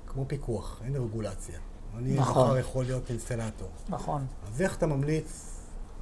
כמו 0.07 0.25
פיקוח, 0.27 0.81
אין 0.85 0.95
רגולציה. 0.95 1.59
אני 1.97 2.15
נכון. 2.15 2.43
מחר 2.43 2.57
יכול 2.57 2.85
להיות 2.85 3.09
אינסטלטור. 3.09 3.69
נכון. 3.89 4.25
אז 4.47 4.61
איך 4.61 4.77
אתה 4.77 4.87
ממליץ? 4.87 5.52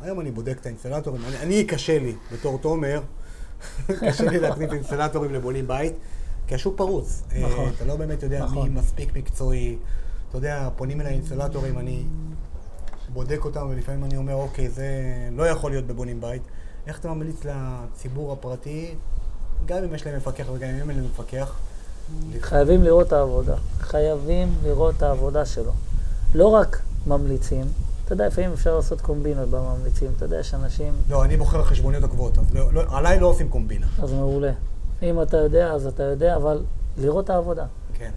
היום 0.02 0.20
אני 0.20 0.32
בודק 0.32 0.58
את 0.62 0.66
האינסטלטורים, 0.66 1.22
אני, 1.28 1.38
אני 1.38 1.64
קשה 1.64 2.00
לי, 2.00 2.16
בתור 2.34 2.58
תומר, 2.58 3.02
קשה 4.08 4.26
לי 4.26 4.40
להכניס 4.40 4.72
אינסטלטורים 4.72 5.34
לבונים 5.34 5.68
בית, 5.68 5.94
כי 6.48 6.56
השוק 6.56 6.78
פרוץ. 6.78 7.24
אה, 7.32 7.42
נכון. 7.50 7.72
אתה 7.76 7.86
לא 7.86 7.96
באמת 7.96 8.24
יודע 8.24 8.44
נכון. 8.46 8.70
מי 8.70 8.80
מספיק 8.80 9.16
מקצועי. 9.16 9.78
אתה 10.30 10.38
יודע, 10.38 10.70
פונים 10.76 11.02
אליי 11.02 11.14
אינסטלטורים, 11.14 11.80
אני 11.80 12.04
בודק 13.14 13.46
אותם, 13.46 13.68
ולפעמים 13.70 14.04
אני 14.04 14.18
אומר, 14.18 14.34
אוקיי, 14.34 14.70
זה 14.70 14.88
לא 15.32 15.44
יכול 15.44 15.72
להיות 15.72 15.88
בבונים 15.88 16.22
בית. 16.22 16.42
איך 16.88 17.00
אתה 17.00 17.14
ממליץ 17.14 17.36
לציבור 17.46 18.34
הפרטי, 18.34 18.96
גם 19.66 19.84
אם 19.84 19.96
יש 19.96 20.06
להם 20.06 20.18
מפקח 20.18 20.46
וגם 20.54 20.70
אם 20.70 20.90
אין 20.90 20.98
להם 20.98 21.06
מפקח, 21.06 21.56
חייבים 22.40 22.84
לראות 22.84 23.08
את 23.08 23.14
העבודה. 23.14 23.56
חייבים 23.80 24.54
לראות 24.64 24.96
את 24.98 25.04
העבודה 25.04 25.46
שלו. 25.46 25.72
לא 26.36 26.48
רק 26.48 26.82
ממליצים, 27.08 27.66
אתה 28.12 28.24
יודע, 28.24 28.28
לפעמים 28.28 28.52
אפשר 28.52 28.76
לעשות 28.76 29.02
קומבינות 29.02 29.50
בממליצים. 29.50 30.12
אתה 30.17 30.26
יודע, 30.26 30.39
יש 30.39 30.54
אנשים, 30.54 30.93
לא, 31.10 31.26
אני 31.26 31.38
בוחר 31.38 31.63
חשבוניות 31.63 32.04
עוקבות, 32.04 32.38
אז 32.38 32.54
לא, 32.54 32.74
לא, 32.74 32.82
עליי 32.89 33.19
לא 33.19 33.28
עושים 33.28 33.50
קומבינה. 33.50 33.88
אז 34.02 34.13
מעולה. 34.13 34.52
אם 35.02 35.21
אתה 35.21 35.38
יודע, 35.38 35.71
אז 35.71 35.88
אתה 35.88 36.04
יודע, 36.04 36.36
אבל 36.36 36.63
לראות 36.97 37.26
את 37.26 37.30
העבודה. 37.30 37.65
כן. 37.93 38.00
כן. 38.00 38.12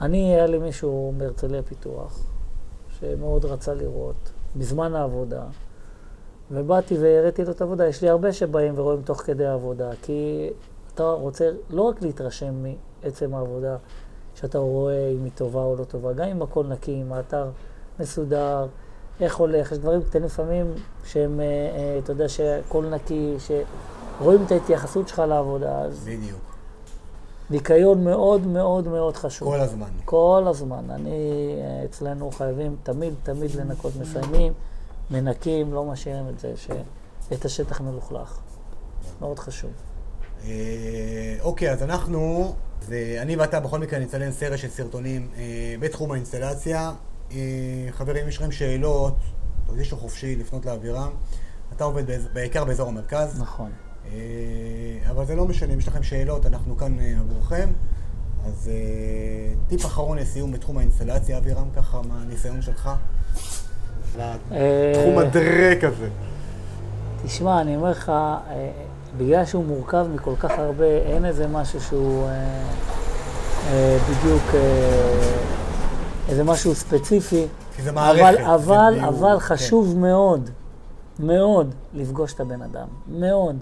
אני, 0.00 0.34
היה 0.34 0.46
לי 0.46 0.58
מישהו 0.58 1.14
מהרצליה 1.18 1.62
פיתוח, 1.62 2.18
שמאוד 3.00 3.44
רצה 3.44 3.74
לראות, 3.74 4.30
בזמן 4.56 4.94
העבודה, 4.94 5.42
ובאתי 6.50 6.98
והראיתי 6.98 7.44
לו 7.44 7.50
את 7.50 7.60
העבודה. 7.60 7.86
יש 7.86 8.02
לי 8.02 8.08
הרבה 8.08 8.32
שבאים 8.32 8.78
ורואים 8.78 9.02
תוך 9.02 9.22
כדי 9.22 9.46
העבודה, 9.46 9.90
כי 10.02 10.50
אתה 10.94 11.10
רוצה 11.10 11.50
לא 11.70 11.82
רק 11.82 12.02
להתרשם 12.02 12.64
מעצם 13.02 13.34
העבודה, 13.34 13.76
שאתה 14.34 14.58
רואה 14.58 15.08
אם 15.08 15.24
היא 15.24 15.32
טובה 15.34 15.60
או 15.60 15.76
לא 15.76 15.84
טובה, 15.84 16.12
גם 16.12 16.28
אם 16.28 16.42
הכל 16.42 16.66
נקי, 16.66 17.02
אם 17.02 17.12
האתר 17.12 17.50
מסודר, 18.00 18.66
איך 19.20 19.36
הולך, 19.36 19.72
יש 19.72 19.78
דברים 19.78 20.02
קטנים 20.02 20.24
לפעמים 20.24 20.74
שהם, 21.04 21.40
אה, 21.40 21.44
אה, 21.44 21.98
אתה 21.98 22.12
יודע, 22.12 22.28
שהכל 22.28 22.84
נקי, 22.84 23.34
שרואים 23.38 24.44
את 24.46 24.52
ההתייחסות 24.52 25.08
שלך 25.08 25.18
לעבודה, 25.18 25.78
אז 25.78 26.04
בדיוק. 26.04 26.40
ניקיון 27.50 28.04
מאוד 28.04 28.46
מאוד 28.46 28.88
מאוד 28.88 29.16
חשוב. 29.16 29.48
כל 29.48 29.60
הזמן. 29.60 29.88
כל 30.04 30.44
הזמן. 30.46 30.90
אני, 30.90 31.10
אה, 31.10 31.84
אצלנו 31.84 32.30
חייבים 32.30 32.76
תמיד 32.82 33.14
תמיד 33.22 33.54
לנקות. 33.54 33.92
מסיימים, 34.00 34.52
מנקים, 35.10 35.74
לא 35.74 35.84
משאירים 35.84 36.28
את 36.28 36.38
זה, 36.38 36.52
ש... 36.56 36.70
את 37.32 37.44
השטח 37.44 37.80
מלוכלך. 37.80 38.38
מאוד 39.20 39.38
חשוב. 39.38 39.70
אה, 40.44 41.36
אוקיי, 41.40 41.72
אז 41.72 41.82
אנחנו, 41.82 42.54
ואני 42.88 43.36
ואתה 43.36 43.60
בכל 43.60 43.78
מקרה 43.78 43.98
נצלם 43.98 44.32
סרט 44.32 44.58
של 44.58 44.68
סרטונים 44.68 45.28
אה, 45.36 45.74
בתחום 45.80 46.12
האינסטלציה. 46.12 46.92
אה, 47.32 47.88
חברים, 47.90 48.28
יש 48.28 48.36
לכם 48.36 48.52
שאלות, 48.52 49.16
תרגישו 49.66 49.96
חופשי 49.96 50.36
לפנות 50.36 50.66
לאבירם. 50.66 51.10
אתה 51.76 51.84
עובד 51.84 52.04
בעיקר 52.32 52.64
באזור 52.64 52.88
המרכז. 52.88 53.40
נכון. 53.40 53.70
אה, 54.12 54.12
אבל 55.10 55.26
זה 55.26 55.34
לא 55.34 55.44
משנה, 55.44 55.74
אם 55.74 55.78
יש 55.78 55.88
לכם 55.88 56.02
שאלות, 56.02 56.46
אנחנו 56.46 56.76
כאן 56.76 57.00
אה, 57.00 57.14
עבורכם. 57.20 57.68
אז 58.46 58.70
טיפ 59.68 59.86
אחרון 59.86 60.18
לסיום 60.18 60.52
בתחום 60.52 60.78
האינסטלציה, 60.78 61.38
אבירם, 61.38 61.68
ככה 61.76 62.00
מהניסיון 62.02 62.62
שלך. 62.62 62.90
לתחום 64.16 65.18
הדרק 65.18 65.84
הזה. 65.84 66.08
תשמע, 67.24 67.60
אני 67.60 67.76
אומר 67.76 67.90
לך, 67.90 68.12
בגלל 69.16 69.44
שהוא 69.44 69.64
מורכב 69.64 70.06
מכל 70.14 70.34
כך 70.38 70.50
הרבה, 70.58 70.84
אין 70.84 71.24
איזה 71.24 71.48
משהו 71.48 71.80
שהוא 71.80 72.28
בדיוק, 74.10 74.42
איזה 76.28 76.44
משהו 76.44 76.74
ספציפי. 76.74 77.46
כי 77.76 77.82
זה 77.82 77.92
מערכת. 77.92 78.22
אבל, 78.22 78.36
זה 78.36 78.54
אבל, 78.54 78.90
ניהול, 78.94 79.08
אבל 79.08 79.34
כן. 79.40 79.44
חשוב 79.46 79.96
מאוד, 79.98 80.50
מאוד, 81.18 81.74
לפגוש 81.94 82.34
את 82.34 82.40
הבן 82.40 82.62
אדם. 82.62 82.86
מאוד. 83.08 83.56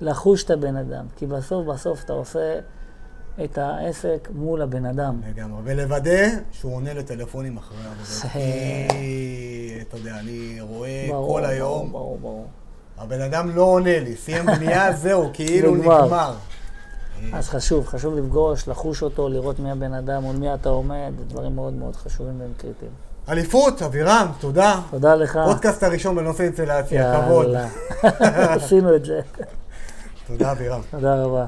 לחוש 0.00 0.44
את 0.44 0.50
הבן 0.50 0.76
אדם. 0.76 1.04
כי 1.16 1.26
בסוף, 1.26 1.66
בסוף 1.66 2.04
אתה 2.04 2.12
עושה 2.12 2.58
את 3.44 3.58
העסק 3.58 4.28
מול 4.34 4.62
הבן 4.62 4.86
אדם. 4.86 5.20
לגמרי, 5.30 5.60
ולוודא 5.64 6.28
שהוא 6.52 6.74
עונה 6.74 6.94
לטלפונים 6.94 7.56
אחרי 7.56 7.76
העבודה. 7.78 8.04
זה- 8.04 8.28
כי, 8.28 9.78
אתה 9.88 9.96
יודע, 9.96 10.18
אני 10.18 10.56
רואה 10.60 11.06
ברור, 11.08 11.26
כל 11.26 11.40
ברור, 11.40 11.50
היום, 11.50 11.92
ברור, 11.92 12.18
ברור. 12.18 12.46
הבן 12.98 13.20
אדם 13.20 13.56
לא 13.56 13.62
עונה 13.62 14.00
לי, 14.00 14.16
סיים 14.16 14.46
בנייה, 14.46 14.92
זהו, 15.02 15.30
כאילו 15.32 15.74
נגמר. 15.76 16.34
אז 17.32 17.48
חשוב, 17.48 17.86
חשוב 17.86 18.14
לפגוש, 18.14 18.68
לחוש 18.68 19.02
אותו, 19.02 19.28
לראות 19.28 19.60
מי 19.60 19.70
הבן 19.70 19.94
אדם, 19.94 20.22
מול 20.22 20.36
מי 20.36 20.54
אתה 20.54 20.68
עומד, 20.68 21.12
דברים 21.28 21.54
מאוד 21.54 21.72
מאוד 21.72 21.96
חשובים 21.96 22.40
והם 22.40 22.52
קריטיים. 22.56 22.90
אליפות, 23.28 23.82
אבירם, 23.82 24.26
תודה. 24.40 24.80
תודה 24.90 25.14
לך. 25.14 25.38
פודקאסט 25.46 25.82
הראשון 25.82 26.16
בנושא 26.16 26.42
אינסטלציה, 26.42 27.22
כבוד. 27.22 27.46
יאללה. 27.46 27.68
עשינו 28.54 28.96
את 28.96 29.04
זה. 29.04 29.20
תודה, 30.26 30.52
אבירם. 30.52 30.80
תודה 30.90 31.24
רבה. 31.24 31.46